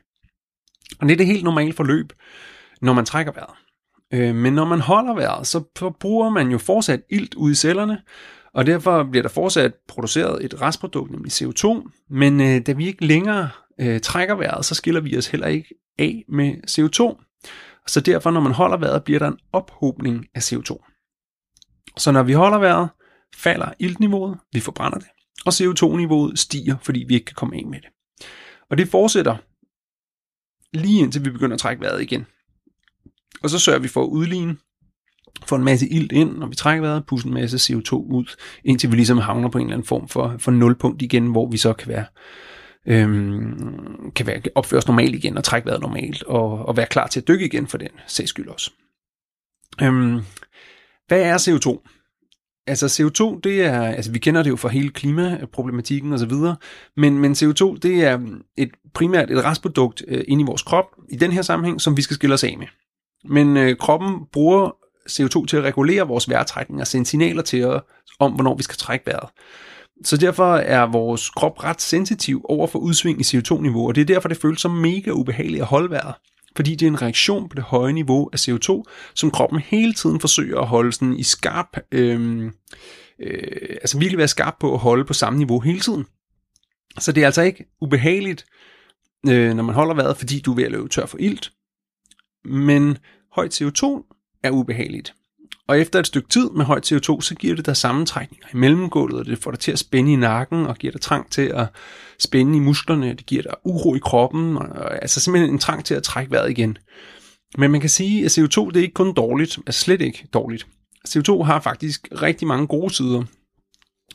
[1.00, 2.14] Og det er det helt normale forløb,
[2.82, 3.56] når man trækker vejret.
[4.14, 5.64] Øh, men når man holder vejret, så
[6.00, 8.02] bruger man jo fortsat ilt ud i cellerne,
[8.54, 11.90] og derfor bliver der fortsat produceret et restprodukt, nemlig CO2.
[12.10, 13.50] Men øh, da vi ikke længere
[13.82, 17.24] øh, trækker vejret, så skiller vi os heller ikke af med CO2.
[17.88, 20.88] Så derfor, når man holder vejret, bliver der en ophobning af CO2.
[21.98, 22.90] Så når vi holder vejret,
[23.36, 25.08] falder iltniveauet, vi forbrænder det,
[25.46, 27.90] og CO2-niveauet stiger, fordi vi ikke kan komme af med det.
[28.70, 29.38] Og det fortsætter
[30.74, 32.26] lige indtil vi begynder at trække vejret igen.
[33.44, 34.58] Og så sørger vi for at udligne,
[35.46, 38.92] få en masse ilt ind, når vi trækker vejret, pusse en masse CO2 ud, indtil
[38.92, 41.74] vi ligesom havner på en eller anden form for, for nulpunkt igen, hvor vi så
[41.74, 42.06] kan være,
[42.88, 47.20] øhm, kan være opføres normalt igen og trække vejret normalt, og, og være klar til
[47.20, 48.72] at dykke igen for den sags skyld også.
[49.82, 50.20] Øhm,
[51.08, 51.88] hvad er CO2?
[52.68, 56.34] Altså CO2, det er, altså vi kender det jo fra hele klimaproblematikken osv.,
[56.98, 58.20] men, men CO2, det er
[58.58, 62.02] et primært et restprodukt øh, inde i vores krop, i den her sammenhæng, som vi
[62.02, 62.68] skal skille os af med.
[63.26, 64.70] Men øh, kroppen bruger
[65.10, 67.82] CO2 til at regulere vores vejrtrækning og sende signaler til os
[68.20, 69.30] om, hvornår vi skal trække vejret.
[70.04, 74.06] Så derfor er vores krop ret sensitiv over for udsving i CO2-niveau, og det er
[74.06, 76.16] derfor, det føles som mega ubehageligt at holde vejret.
[76.56, 78.84] Fordi det er en reaktion på det høje niveau af CO2,
[79.16, 82.46] som kroppen hele tiden forsøger at holde sådan i skarp, øh,
[83.20, 86.06] øh, altså virkelig være skarp på at holde på samme niveau hele tiden.
[87.00, 88.46] Så det er altså ikke ubehageligt,
[89.30, 91.52] øh, når man holder vejret, fordi du er ved at løbe tør for ilt.
[92.46, 92.98] Men
[93.36, 93.86] højt CO2
[94.44, 95.14] er ubehageligt.
[95.72, 99.20] Og efter et stykke tid med høj CO2, så giver det dig sammentrækninger i mellemgulvet,
[99.20, 101.68] og det får dig til at spænde i nakken, og giver dig trang til at
[102.20, 105.94] spænde i musklerne, det giver dig uro i kroppen, og, altså simpelthen en trang til
[105.94, 106.78] at trække vejret igen.
[107.58, 110.68] Men man kan sige, at CO2 det er ikke kun dårligt, er slet ikke dårligt.
[111.10, 113.24] CO2 har faktisk rigtig mange gode sider,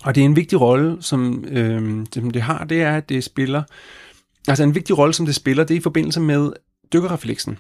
[0.05, 3.25] og det er en vigtig rolle, som, øh, som det har, det er, at det
[3.25, 3.63] spiller,
[4.49, 6.53] altså en vigtig rolle, som det spiller, det er i forbindelse med
[6.93, 7.59] dykkerrefleksen.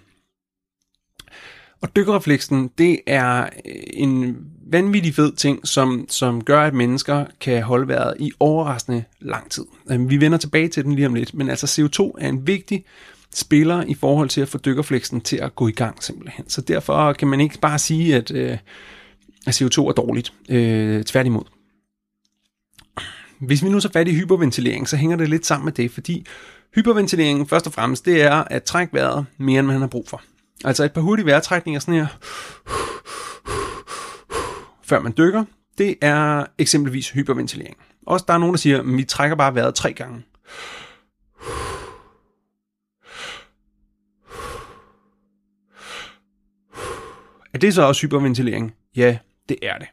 [1.81, 4.37] Og dykkerrefleksen, det er øh, en
[4.70, 9.64] vanvittig fed ting, som, som gør, at mennesker kan holde vejret i overraskende lang tid.
[9.91, 12.85] Øhm, vi vender tilbage til den lige om lidt, men altså CO2 er en vigtig
[13.35, 16.49] spiller i forhold til at få dykkerfleksen til at gå i gang simpelthen.
[16.49, 18.59] Så derfor kan man ikke bare sige, at, øh,
[19.47, 20.33] at CO2 er dårligt.
[20.49, 21.45] Øh, tværtimod.
[23.41, 26.27] Hvis vi nu så fat i hyperventilering, så hænger det lidt sammen med det, fordi
[26.74, 30.22] hyperventileringen først og fremmest, det er at trække vejret mere, end man har brug for.
[30.64, 32.07] Altså et par hurtige vejrtrækninger sådan her,
[34.82, 35.44] før man dykker,
[35.78, 37.76] det er eksempelvis hyperventilering.
[38.07, 40.24] Også der er nogen, der siger, at vi trækker bare vejret tre gange.
[47.54, 48.74] Er det så også hyperventilering?
[48.96, 49.88] Ja, det er det.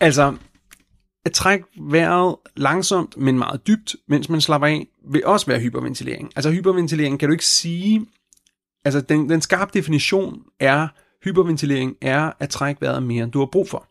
[0.00, 0.36] Altså,
[1.24, 6.32] at trække vejret langsomt, men meget dybt, mens man slapper af, vil også være hyperventilering.
[6.36, 8.06] Altså hyperventilering kan du ikke sige,
[8.84, 10.88] Altså, den, den skarpe definition er,
[11.24, 13.88] hyperventilering er at trække vejret mere, end du har brug for.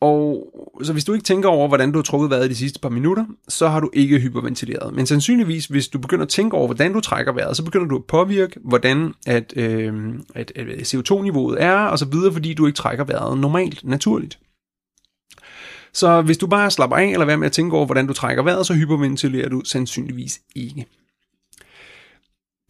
[0.00, 0.52] Og
[0.82, 3.24] så hvis du ikke tænker over, hvordan du har trukket vejret de sidste par minutter,
[3.48, 4.94] så har du ikke hyperventileret.
[4.94, 7.96] Men sandsynligvis, hvis du begynder at tænke over, hvordan du trækker vejret, så begynder du
[7.96, 12.76] at påvirke, hvordan at, øh, at, at CO2-niveauet er, og så videre, fordi du ikke
[12.76, 14.38] trækker vejret normalt, naturligt.
[15.92, 18.42] Så hvis du bare slapper af, eller hvad med at tænke over, hvordan du trækker
[18.42, 20.86] vejret, så hyperventilerer du sandsynligvis ikke.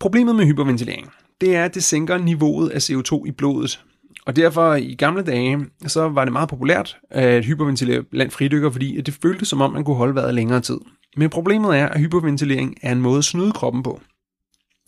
[0.01, 3.81] Problemet med hyperventilering, det er, at det sænker niveauet af CO2 i blodet.
[4.27, 9.01] Og derfor i gamle dage, så var det meget populært at hyperventilere blandt fridykker, fordi
[9.01, 10.79] det føltes som om, man kunne holde vejret længere tid.
[11.17, 14.01] Men problemet er, at hyperventilering er en måde at snyde kroppen på.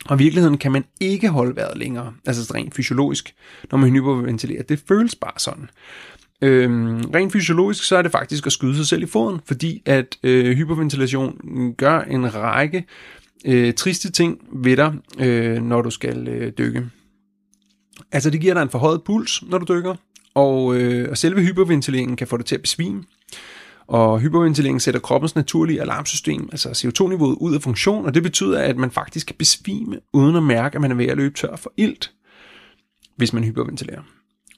[0.06, 3.34] Og i virkeligheden kan man ikke holde vejret længere, altså rent fysiologisk,
[3.70, 4.62] når man hyperventilerer.
[4.62, 5.70] Det føles bare sådan.
[6.42, 10.18] Øhm, rent fysiologisk, så er det faktisk at skyde sig selv i foden, fordi at
[10.22, 11.40] øh, hyperventilation
[11.78, 12.84] gør en række
[13.44, 16.86] øh, triste ting ved dig, øh, når du skal øh, dykke.
[18.12, 19.94] Altså det giver dig en forhøjet puls, når du dykker,
[20.34, 23.04] og, øh, og selve hyperventileringen kan få dig til at besvime.
[23.86, 28.76] Og hyperventileringen sætter kroppens naturlige alarmsystem, altså CO2-niveauet, ud af funktion, og det betyder, at
[28.76, 31.72] man faktisk kan besvime, uden at mærke, at man er ved at løbe tør for
[31.76, 32.12] ilt,
[33.16, 34.02] hvis man hyperventilerer.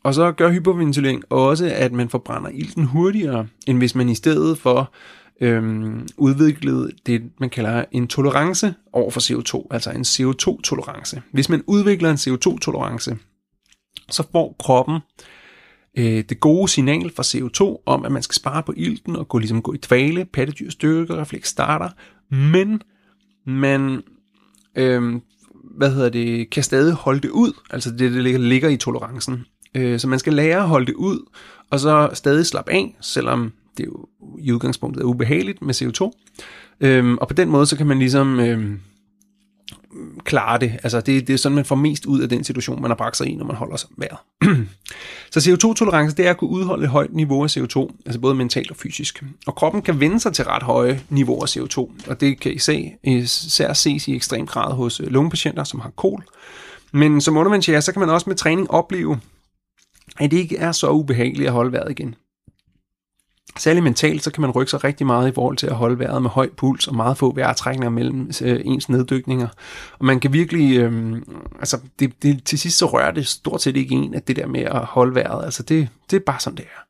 [0.02, 4.58] Og så gør hyperventilering også, at man forbrænder ilten hurtigere, end hvis man i stedet
[4.58, 4.92] for
[5.42, 11.22] øhm, udviklet det, man kalder en tolerance over for CO2, altså en CO2-tolerance.
[11.32, 13.16] Hvis man udvikler en CO2-tolerance,
[14.10, 14.98] så får kroppen
[15.98, 19.38] øh, det gode signal fra CO2 om, at man skal spare på ilten og gå,
[19.38, 21.88] ligesom gå i dvale, pattedyr styrke, refleks starter,
[22.34, 22.82] men
[23.46, 24.02] man
[24.76, 25.20] øh,
[25.76, 29.44] hvad hedder det, kan stadig holde det ud, altså det, det ligger, ligger i tolerancen.
[29.74, 31.30] Øh, så man skal lære at holde det ud,
[31.70, 34.06] og så stadig slappe af, selvom det er jo
[34.38, 36.10] i udgangspunktet er ubehageligt med CO2.
[36.80, 38.80] Øhm, og på den måde, så kan man ligesom øhm,
[40.24, 40.72] klare det.
[40.82, 43.16] Altså det, det er sådan, man får mest ud af den situation, man har bragt
[43.16, 44.18] sig i, når man holder sig vejret.
[45.32, 48.70] så CO2-tolerance, det er at kunne udholde et højt niveau af CO2, altså både mentalt
[48.70, 49.24] og fysisk.
[49.46, 53.72] Og kroppen kan vende sig til ret høje niveauer af CO2, og det kan især
[53.72, 56.24] ses i ekstrem grad hos øh, lungepatienter, som har kol.
[56.92, 59.20] Men som undervandsjæger, så kan man også med træning opleve,
[60.18, 62.14] at det ikke er så ubehageligt at holde vejret igen.
[63.58, 66.22] Særligt mentalt, så kan man rykke sig rigtig meget i forhold til at holde vejret
[66.22, 69.48] med høj puls og meget få vejrtrækninger mellem øh, ens neddykninger.
[69.98, 71.22] Og man kan virkelig, øh,
[71.58, 74.46] altså det, det, til sidst så rører det stort set ikke en, at det der
[74.46, 76.80] med at holde vejret, altså det, det er bare sådan, det er.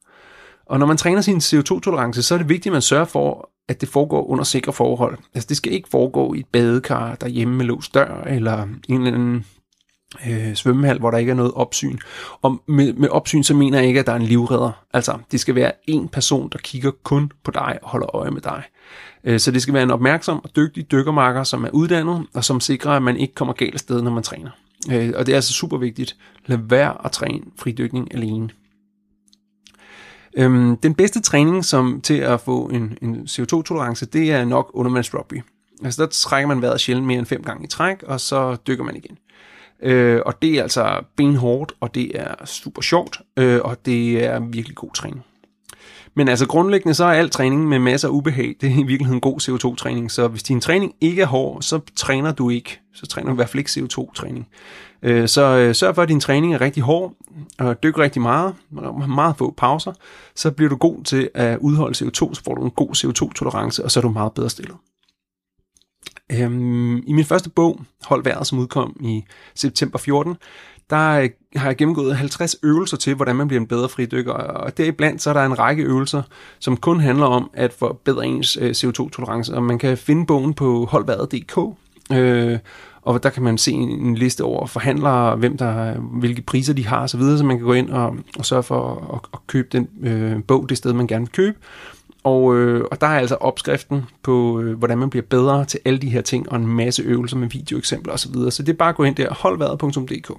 [0.67, 3.81] Og når man træner sin CO2-tolerance, så er det vigtigt, at man sørger for, at
[3.81, 5.19] det foregår under sikre forhold.
[5.35, 9.13] Altså det skal ikke foregå i et badekar derhjemme med låst dør, eller en eller
[9.13, 9.47] anden
[10.29, 11.99] øh, svømmehal, hvor der ikke er noget opsyn.
[12.43, 14.85] Og med, med opsyn, så mener jeg ikke, at der er en livredder.
[14.93, 18.41] Altså, det skal være en person, der kigger kun på dig og holder øje med
[18.41, 18.63] dig.
[19.25, 22.61] Øh, så det skal være en opmærksom og dygtig dykkermarker, som er uddannet, og som
[22.61, 24.51] sikrer, at man ikke kommer galt sted, når man træner.
[24.93, 26.17] Øh, og det er altså super vigtigt.
[26.47, 28.51] Lad være at træne fridykning alene.
[30.37, 35.43] Øhm, den bedste træning som til at få en, en CO2-tolerance, det er nok undervandsrugby.
[35.85, 38.85] Altså der trækker man vejret sjældent mere end fem gange i træk, og så dykker
[38.85, 39.11] man igen.
[39.13, 39.19] Øh,
[39.83, 44.41] Øh, og det er altså benhårdt, og det er super sjovt, øh, og det er
[44.41, 45.25] virkelig god træning.
[46.15, 49.21] Men altså grundlæggende så er al træning med masser af ubehag, det er i virkeligheden
[49.21, 50.11] god CO2-træning.
[50.11, 52.81] Så hvis din træning ikke er hård, så træner du ikke.
[52.95, 54.49] Så træner du i hvert fald ikke CO2-træning.
[55.03, 57.13] Øh, så øh, sørg for, at din træning er rigtig hård,
[57.59, 58.55] og dyk rigtig meget,
[59.09, 59.93] meget få pauser,
[60.37, 63.91] så bliver du god til at udholde CO2, så får du en god CO2-tolerance, og
[63.91, 64.77] så er du meget bedre stillet.
[66.33, 70.37] Øhm, I min første bog, Hold vejret, som udkom i september 14,
[70.91, 74.77] der øh, har jeg gennemgået 50 øvelser til, hvordan man bliver en bedre fridykker, og
[74.77, 76.23] deriblandt så er der en række øvelser,
[76.59, 80.85] som kun handler om at forbedre ens øh, CO2-tolerance, og man kan finde bogen på
[80.85, 81.59] holdværet.dk,
[82.13, 82.59] øh,
[83.03, 87.03] og der kan man se en liste over forhandlere, hvem der, hvilke priser de har
[87.03, 89.89] osv., så, så man kan gå ind og, og sørge for at, at købe den
[90.03, 91.59] øh, bog det sted, man gerne vil købe.
[92.25, 95.99] Og, øh, og der er altså opskriften på, øh, hvordan man bliver bedre til alle
[95.99, 98.35] de her ting, og en masse øvelser med videoeksempler osv.
[98.35, 100.33] Så, så det er bare at gå ind der, holdværet.dk.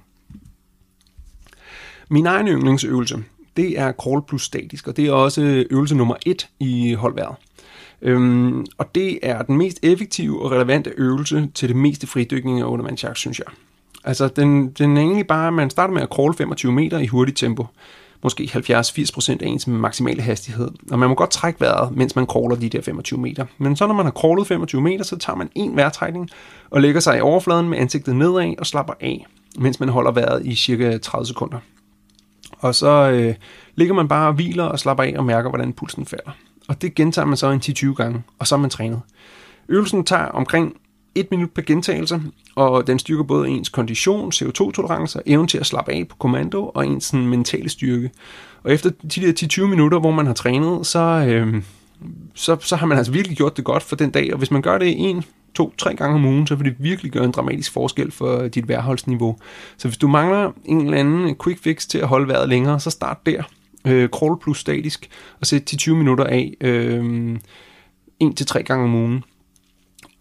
[2.10, 3.24] Min egen yndlingsøvelse,
[3.58, 7.36] det er crawl plus statisk, og det er også øvelse nummer et i holdværet.
[8.02, 12.72] Øhm, og det er den mest effektive og relevante øvelse til det meste fridykning og
[12.72, 13.48] undervandsjagt, synes jeg.
[14.04, 17.08] Altså, den, den er egentlig bare, at man starter med at crawl 25 meter i
[17.08, 17.66] hurtigt tempo.
[18.24, 20.72] Måske 70-80% af ens maksimale hastighed.
[20.92, 23.46] Og man må godt trække vejret, mens man crawler de der 25 meter.
[23.58, 26.30] Men så når man har crawlet 25 meter, så tager man en vejrtrækning
[26.70, 29.26] og lægger sig i overfladen med ansigtet nedad og slapper af,
[29.58, 31.58] mens man holder vejret i cirka 30 sekunder.
[32.60, 33.36] Og så øh,
[33.76, 36.32] ligger man bare og hviler og slapper af og mærker, hvordan pulsen falder
[36.68, 39.02] og det gentager man så en 10-20 gange, og så er man trænet.
[39.70, 40.76] Øvelsen tager omkring
[41.16, 42.22] et minut per gentagelse,
[42.56, 46.88] og den styrker både ens kondition, CO2-tolerance evnen til at slappe af på kommando og
[46.88, 48.12] ens sådan, mentale styrke.
[48.64, 51.64] Og efter de der 10-20 minutter, hvor man har trænet, så, øh,
[52.34, 54.62] så, så har man altså virkelig gjort det godt for den dag, og hvis man
[54.62, 57.74] gør det en, to, tre gange om ugen, så vil det virkelig gøre en dramatisk
[57.74, 59.38] forskel for dit værholdsniveau.
[59.78, 62.90] Så hvis du mangler en eller anden quick fix til at holde vejret længere, så
[62.90, 63.44] start der
[63.88, 65.10] øh, crawl plus statisk,
[65.40, 67.38] og sæt 10-20 minutter af, øh,
[68.20, 69.24] en til tre gange om ugen.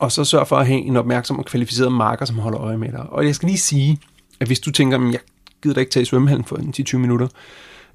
[0.02, 2.92] Og så sørg for at have en opmærksom og kvalificeret marker, som holder øje med
[2.92, 3.06] dig.
[3.10, 3.98] Og jeg skal lige sige,
[4.40, 5.20] at hvis du tænker, at jeg
[5.62, 7.28] gider da ikke tage i svømmehallen for 10-20 minutter,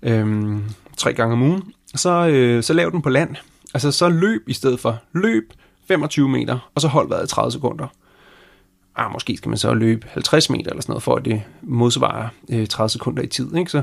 [0.02, 0.64] øhm,
[0.98, 1.64] tre gange om ugen,
[1.96, 3.36] så, øh, så lav den på land.
[3.74, 5.54] Altså så løb i stedet for løb
[5.88, 7.88] 25 meter, og så hold vejret i 30 sekunder.
[8.96, 12.28] Ah, måske skal man så løbe 50 meter eller sådan noget, for at det modsvarer
[12.50, 13.56] øh, 30 sekunder i tid.
[13.56, 13.72] Ikke?
[13.72, 13.82] Så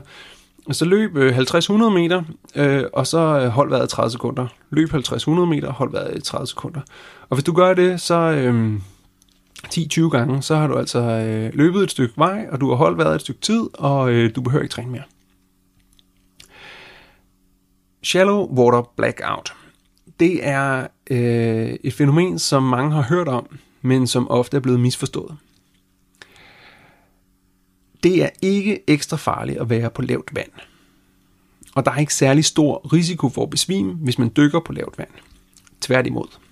[0.73, 2.23] så løb øh, 50-100 meter,
[2.55, 4.47] øh, og så øh, hold vejret 30 sekunder.
[4.71, 6.81] Løb 50-100 meter, hold vejret i 30 sekunder.
[7.35, 8.81] Og hvis du gør det, så øh,
[9.67, 12.99] 10-20 gange, så har du altså øh, løbet et stykke vej, og du har holdt
[12.99, 15.03] vejret et stykke tid, og øh, du behøver ikke træne mere.
[18.03, 19.55] Shallow Water Blackout.
[20.21, 24.81] Det er øh, et fænomen, som mange har hørt om, men som ofte er blevet
[24.81, 25.37] misforstået.
[28.03, 30.51] Det er ikke ekstra farligt at være på lavt vand.
[31.75, 34.99] Og der er ikke særlig stor risiko for at besvime, hvis man dykker på lavt
[34.99, 35.11] vand.
[35.81, 36.44] Tværtimod.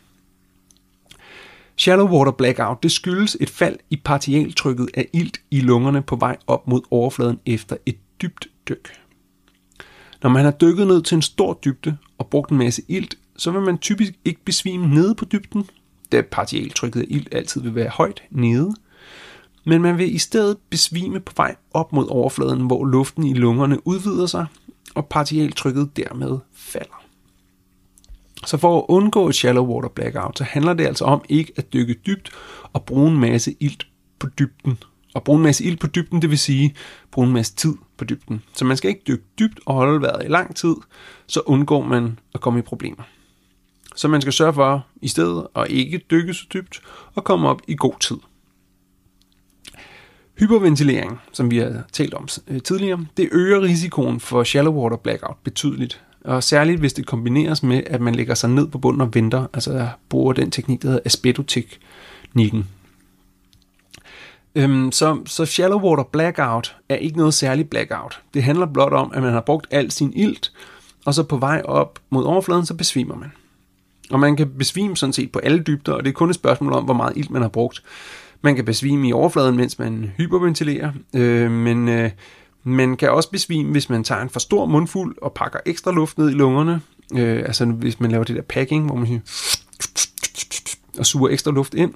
[1.82, 6.36] Shallow water blackout det skyldes et fald i partialtrykket af ilt i lungerne på vej
[6.46, 8.88] op mod overfladen efter et dybt dyk.
[10.22, 13.50] Når man har dykket ned til en stor dybde og brugt en masse ilt, så
[13.50, 15.68] vil man typisk ikke besvime nede på dybden,
[16.12, 18.74] da partialtrykket af ilt altid vil være højt nede,
[19.64, 23.86] men man vil i stedet besvime på vej op mod overfladen, hvor luften i lungerne
[23.86, 24.46] udvider sig,
[24.94, 27.01] og partialtrykket dermed falder.
[28.46, 31.72] Så for at undgå et shallow water blackout, så handler det altså om ikke at
[31.72, 32.30] dykke dybt
[32.72, 33.86] og bruge en masse ilt
[34.18, 34.78] på dybden.
[35.14, 36.74] Og bruge en masse ilt på dybden, det vil sige
[37.10, 38.42] bruge en masse tid på dybden.
[38.54, 40.74] Så man skal ikke dykke dybt og holde vejret i lang tid,
[41.26, 43.02] så undgår man at komme i problemer.
[43.96, 46.80] Så man skal sørge for i stedet at ikke dykke så dybt
[47.14, 48.16] og komme op i god tid.
[50.38, 52.28] Hyperventilering, som vi har talt om
[52.64, 57.82] tidligere, det øger risikoen for shallow water blackout betydeligt og særligt hvis det kombineres med,
[57.86, 61.02] at man lægger sig ned på bunden og venter, altså bruger den teknik, der hedder
[61.04, 62.68] aspetoteknikken.
[64.54, 68.20] Øhm, så, så shallow water blackout er ikke noget særligt blackout.
[68.34, 70.52] Det handler blot om, at man har brugt al sin ilt,
[71.06, 73.32] og så på vej op mod overfladen, så besvimer man.
[74.10, 76.72] Og man kan besvime sådan set på alle dybder, og det er kun et spørgsmål
[76.72, 77.82] om, hvor meget ilt man har brugt.
[78.42, 82.10] Man kan besvime i overfladen, mens man hyperventilerer, øh, men øh,
[82.64, 86.18] man kan også besvime, hvis man tager en for stor mundfuld og pakker ekstra luft
[86.18, 86.80] ned i lungerne.
[87.14, 89.20] Øh, altså hvis man laver det der packing, hvor man siger,
[90.98, 91.94] og suger ekstra luft ind.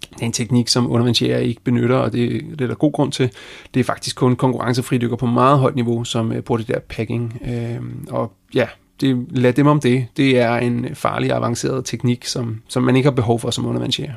[0.00, 3.12] Det er en teknik, som undervandsjæger ikke benytter, og det, det er der god grund
[3.12, 3.30] til.
[3.74, 7.40] Det er faktisk kun konkurrencefridykker på meget højt niveau, som øh, bruger det der packing.
[7.48, 7.80] Øh,
[8.10, 8.68] og ja,
[9.00, 10.06] det, lad dem om det.
[10.16, 14.14] Det er en farlig avanceret teknik, som, som man ikke har behov for som undervandsjæger.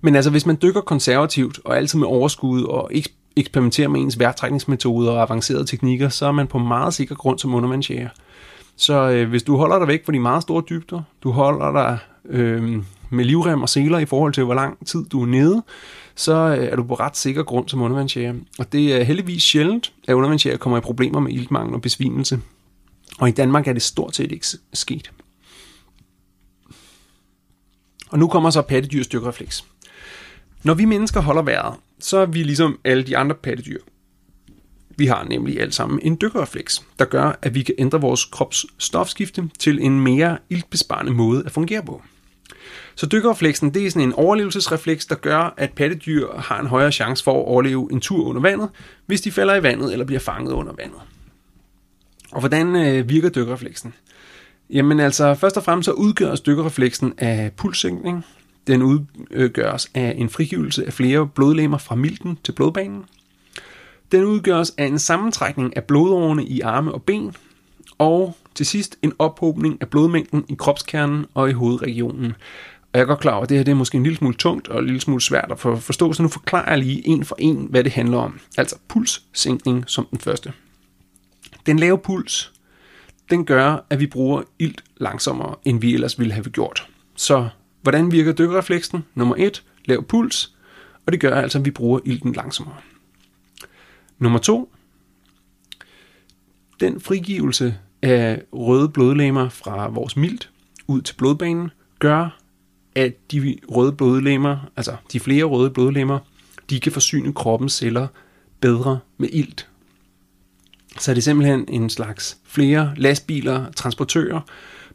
[0.00, 4.18] Men altså, hvis man dykker konservativt og altid med overskud og ikke eksperimenterer med ens
[4.18, 8.08] værtrækningsmetoder og avancerede teknikker, så er man på meget sikker grund som undervandsjæger.
[8.76, 11.98] Så øh, hvis du holder dig væk fra de meget store dybder, du holder dig
[12.28, 15.62] øh, med livrem og seler i forhold til, hvor lang tid du er nede,
[16.14, 18.34] så øh, er du på ret sikker grund som undervandsjæger.
[18.58, 22.40] Og det er heldigvis sjældent, at undervandsjæger kommer i problemer med iltmangel og besvimelse.
[23.18, 25.10] Og i Danmark er det stort set ikke sket.
[28.10, 29.64] Og nu kommer så pattedyrsstyrkrefleks.
[30.62, 33.78] Når vi mennesker holder vejret, så er vi ligesom alle de andre pattedyr.
[34.96, 38.66] Vi har nemlig alt sammen en dykkerrefleks, der gør, at vi kan ændre vores krops
[38.78, 42.02] stofskifte til en mere iltbesparende måde at fungere på.
[42.94, 47.24] Så dykkerrefleksen det er sådan en overlevelsesrefleks, der gør, at pattedyr har en højere chance
[47.24, 48.68] for at overleve en tur under vandet,
[49.06, 51.00] hvis de falder i vandet eller bliver fanget under vandet.
[52.32, 53.94] Og hvordan øh, virker dykkerrefleksen?
[54.70, 58.24] Jamen altså, først og fremmest så udgøres dykkerrefleksen af pulssænkning,
[58.66, 63.04] den udgøres af en frigivelse af flere blodlemmer fra milten til blodbanen.
[64.12, 67.36] Den udgøres af en sammentrækning af blodårene i arme og ben,
[67.98, 72.32] og til sidst en ophobning af blodmængden i kropskernen og i hovedregionen.
[72.92, 74.34] Og jeg er godt klar over, at det her det er måske en lille smule
[74.34, 77.36] tungt og en lille smule svært at forstå, så nu forklarer jeg lige en for
[77.38, 78.40] en, hvad det handler om.
[78.58, 80.52] Altså pulssænkning som den første.
[81.66, 82.52] Den lave puls,
[83.30, 86.88] den gør, at vi bruger ilt langsommere, end vi ellers ville have gjort.
[87.16, 87.48] Så
[87.84, 89.04] Hvordan virker dykkerrefleksen?
[89.14, 89.62] Nummer 1.
[89.84, 90.54] Lav puls.
[91.06, 92.76] Og det gør altså, at vi bruger ilten langsommere.
[94.18, 94.72] Nummer 2.
[96.80, 100.50] Den frigivelse af røde blodlegemer fra vores milt
[100.86, 102.38] ud til blodbanen gør,
[102.94, 106.18] at de røde blodlegemer, altså de flere røde blodlegemer,
[106.70, 108.06] de kan forsyne kroppens celler
[108.60, 109.68] bedre med ilt.
[110.98, 114.40] Så er det simpelthen en slags flere lastbiler, transportører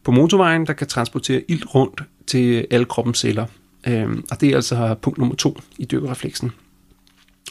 [0.04, 3.46] på motorvejen, der kan transportere ilt rundt til alle kroppens celler.
[3.86, 6.50] Øhm, og det er altså punkt nummer to i dykkerrefleksen.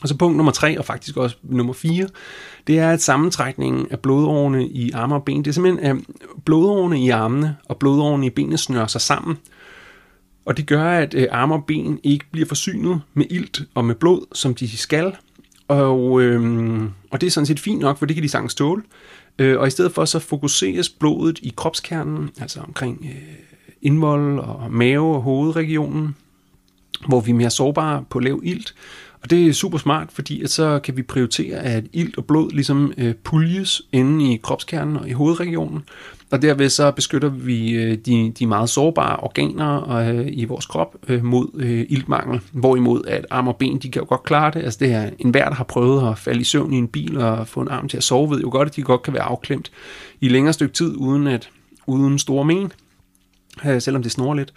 [0.01, 2.07] Og så punkt nummer tre, og faktisk også nummer fire,
[2.67, 6.03] det er, at sammentrækningen af blodårene i arme og ben, det er simpelthen, at
[6.45, 9.37] blodårene i armene og blodårene i benene snører sig sammen.
[10.45, 13.95] Og det gør, at øh, arme og ben ikke bliver forsynet med ilt og med
[13.95, 15.15] blod, som de skal.
[15.67, 18.83] Og, øhm, og det er sådan set fint nok, for det kan de sagtens tåle.
[19.39, 23.48] Øh, og i stedet for så fokuseres blodet i kropskernen, altså omkring øh,
[23.81, 26.15] indvold og mave og hovedregionen,
[27.07, 28.75] hvor vi er mere sårbare på lav ilt.
[29.21, 32.51] Og det er super smart, fordi at så kan vi prioritere, at ilt og blod
[32.51, 35.83] ligesom øh, puljes inde i kropskernen og i hovedregionen.
[36.31, 40.95] Og derved så beskytter vi øh, de, de meget sårbare organer øh, i vores krop
[41.07, 42.41] øh, mod øh, iltmangel.
[42.51, 44.63] Hvorimod at arm og ben, de kan jo godt klare det.
[44.63, 47.47] Altså det er enhver, der har prøvet at falde i søvn i en bil og
[47.47, 49.71] få en arm til at sove, ved jo godt, at de godt kan være afklemt
[50.21, 51.49] i længere stykke tid uden, at,
[51.87, 52.71] uden store men
[53.65, 54.53] øh, selvom det snor lidt.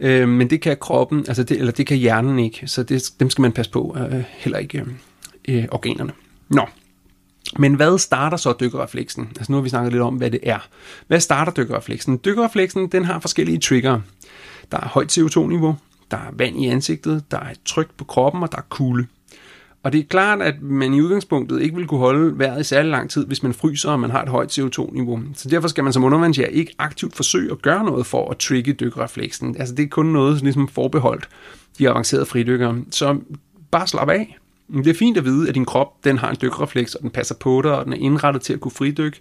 [0.00, 3.30] Øh, men det kan kroppen, altså det, eller det kan hjernen ikke, så det, dem
[3.30, 4.78] skal man passe på, øh, heller ikke
[5.48, 6.12] øh, øh, organerne.
[6.48, 6.66] Nå,
[7.58, 9.28] men hvad starter så dykkerrefleksen?
[9.36, 10.68] Altså nu har vi snakket lidt om, hvad det er.
[11.06, 12.20] Hvad starter dykkerrefleksen?
[12.24, 14.00] Dykkerrefleksen, den har forskellige trigger.
[14.72, 15.76] Der er højt CO2-niveau,
[16.10, 19.06] der er vand i ansigtet, der er et tryk på kroppen, og der er kugle.
[19.82, 22.90] Og det er klart, at man i udgangspunktet ikke vil kunne holde vejret i særlig
[22.90, 25.20] lang tid, hvis man fryser, og man har et højt CO2-niveau.
[25.34, 28.72] Så derfor skal man som undervandsjæger ikke aktivt forsøge at gøre noget for at trigge
[28.72, 29.56] dykkerrefleksen.
[29.58, 31.28] Altså det er kun noget som ligesom forbeholdt
[31.78, 32.78] de avancerede fridykkere.
[32.90, 33.18] Så
[33.70, 34.38] bare slap af.
[34.74, 37.34] Det er fint at vide, at din krop den har en dykkerrefleks, og den passer
[37.34, 39.20] på dig, og den er indrettet til at kunne fridykke.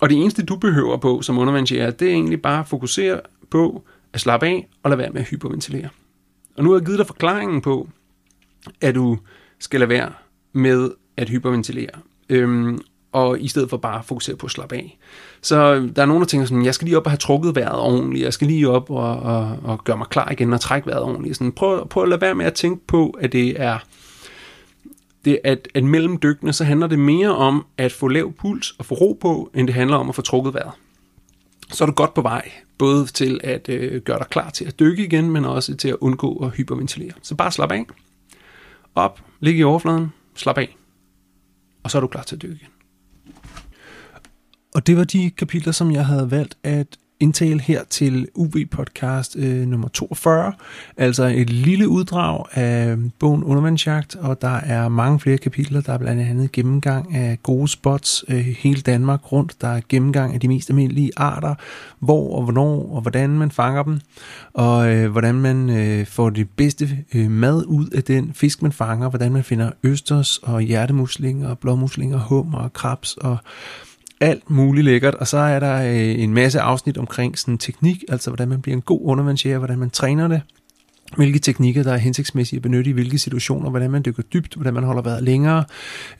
[0.00, 3.20] Og det eneste, du behøver på som undervandsjæger, det er egentlig bare at fokusere
[3.50, 5.88] på at slappe af og lade være med at hyperventilere.
[6.56, 7.88] Og nu har jeg givet dig forklaringen på,
[8.80, 9.18] at du
[9.58, 10.12] skal lade være
[10.52, 11.90] med at hyperventilere.
[12.28, 12.80] Øhm,
[13.12, 14.98] og i stedet for bare fokusere på at slappe af.
[15.42, 17.80] Så der er nogen, der tænker sådan, jeg skal lige op og have trukket vejret
[17.80, 21.02] ordentligt, jeg skal lige op og, og, og gøre mig klar igen og trække vejret
[21.02, 21.36] ordentligt.
[21.36, 23.78] Sådan, prøv, prøv at lade være med at tænke på, at det er
[25.24, 28.84] det, at, at mellem dykkene, så handler det mere om at få lav puls og
[28.84, 30.72] få ro på, end det handler om at få trukket vejret.
[31.72, 34.78] Så er du godt på vej, både til at øh, gøre dig klar til at
[34.78, 37.12] dykke igen, men også til at undgå at hyperventilere.
[37.22, 37.84] Så bare slap af.
[38.98, 40.76] Op, lig i overfladen, slap af.
[41.82, 42.72] Og så er du klar til at dykke igen.
[44.74, 49.66] Og det var de kapitler, som jeg havde valgt at indtale her til UV-podcast øh,
[49.66, 50.52] nummer 42,
[50.96, 55.98] altså et lille uddrag af bogen Undervandsjagt, og der er mange flere kapitler, der er
[55.98, 60.48] blandt andet gennemgang af gode spots øh, hele Danmark rundt, der er gennemgang af de
[60.48, 61.54] mest almindelige arter,
[61.98, 64.00] hvor og hvornår og hvordan man fanger dem,
[64.52, 68.72] og øh, hvordan man øh, får det bedste øh, mad ud af den fisk, man
[68.72, 73.36] fanger, hvordan man finder østers og hjertemuslinger, og blåmuslinger, hummer og krabs og
[74.20, 78.30] alt muligt lækkert, og så er der øh, en masse afsnit omkring sådan teknik, altså
[78.30, 80.42] hvordan man bliver en god undervandsjæger, hvordan man træner det,
[81.16, 84.74] hvilke teknikker, der er hensigtsmæssige at benytte i hvilke situationer, hvordan man dykker dybt, hvordan
[84.74, 85.64] man holder vejret længere,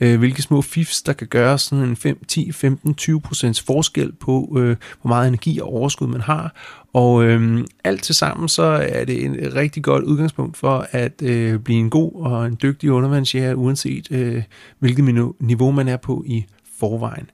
[0.00, 4.12] øh, hvilke små fifs, der kan gøre sådan en 5, 10, 15, 20 procents forskel
[4.12, 6.54] på, øh, hvor meget energi og overskud man har.
[6.92, 11.58] Og øh, alt til sammen, så er det en rigtig godt udgangspunkt for at øh,
[11.58, 14.42] blive en god og en dygtig undervandsjæger, uanset øh,
[14.78, 16.44] hvilket niveau man er på i
[16.78, 17.30] forvejen.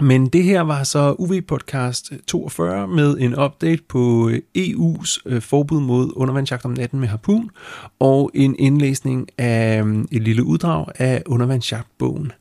[0.00, 6.12] Men det her var så UV-podcast 42 med en update på EU's øh, forbud mod
[6.16, 7.50] undervandsjagt om natten med harpun
[7.98, 12.32] og en indlæsning af øh, et lille uddrag af undervandsjagtbogen.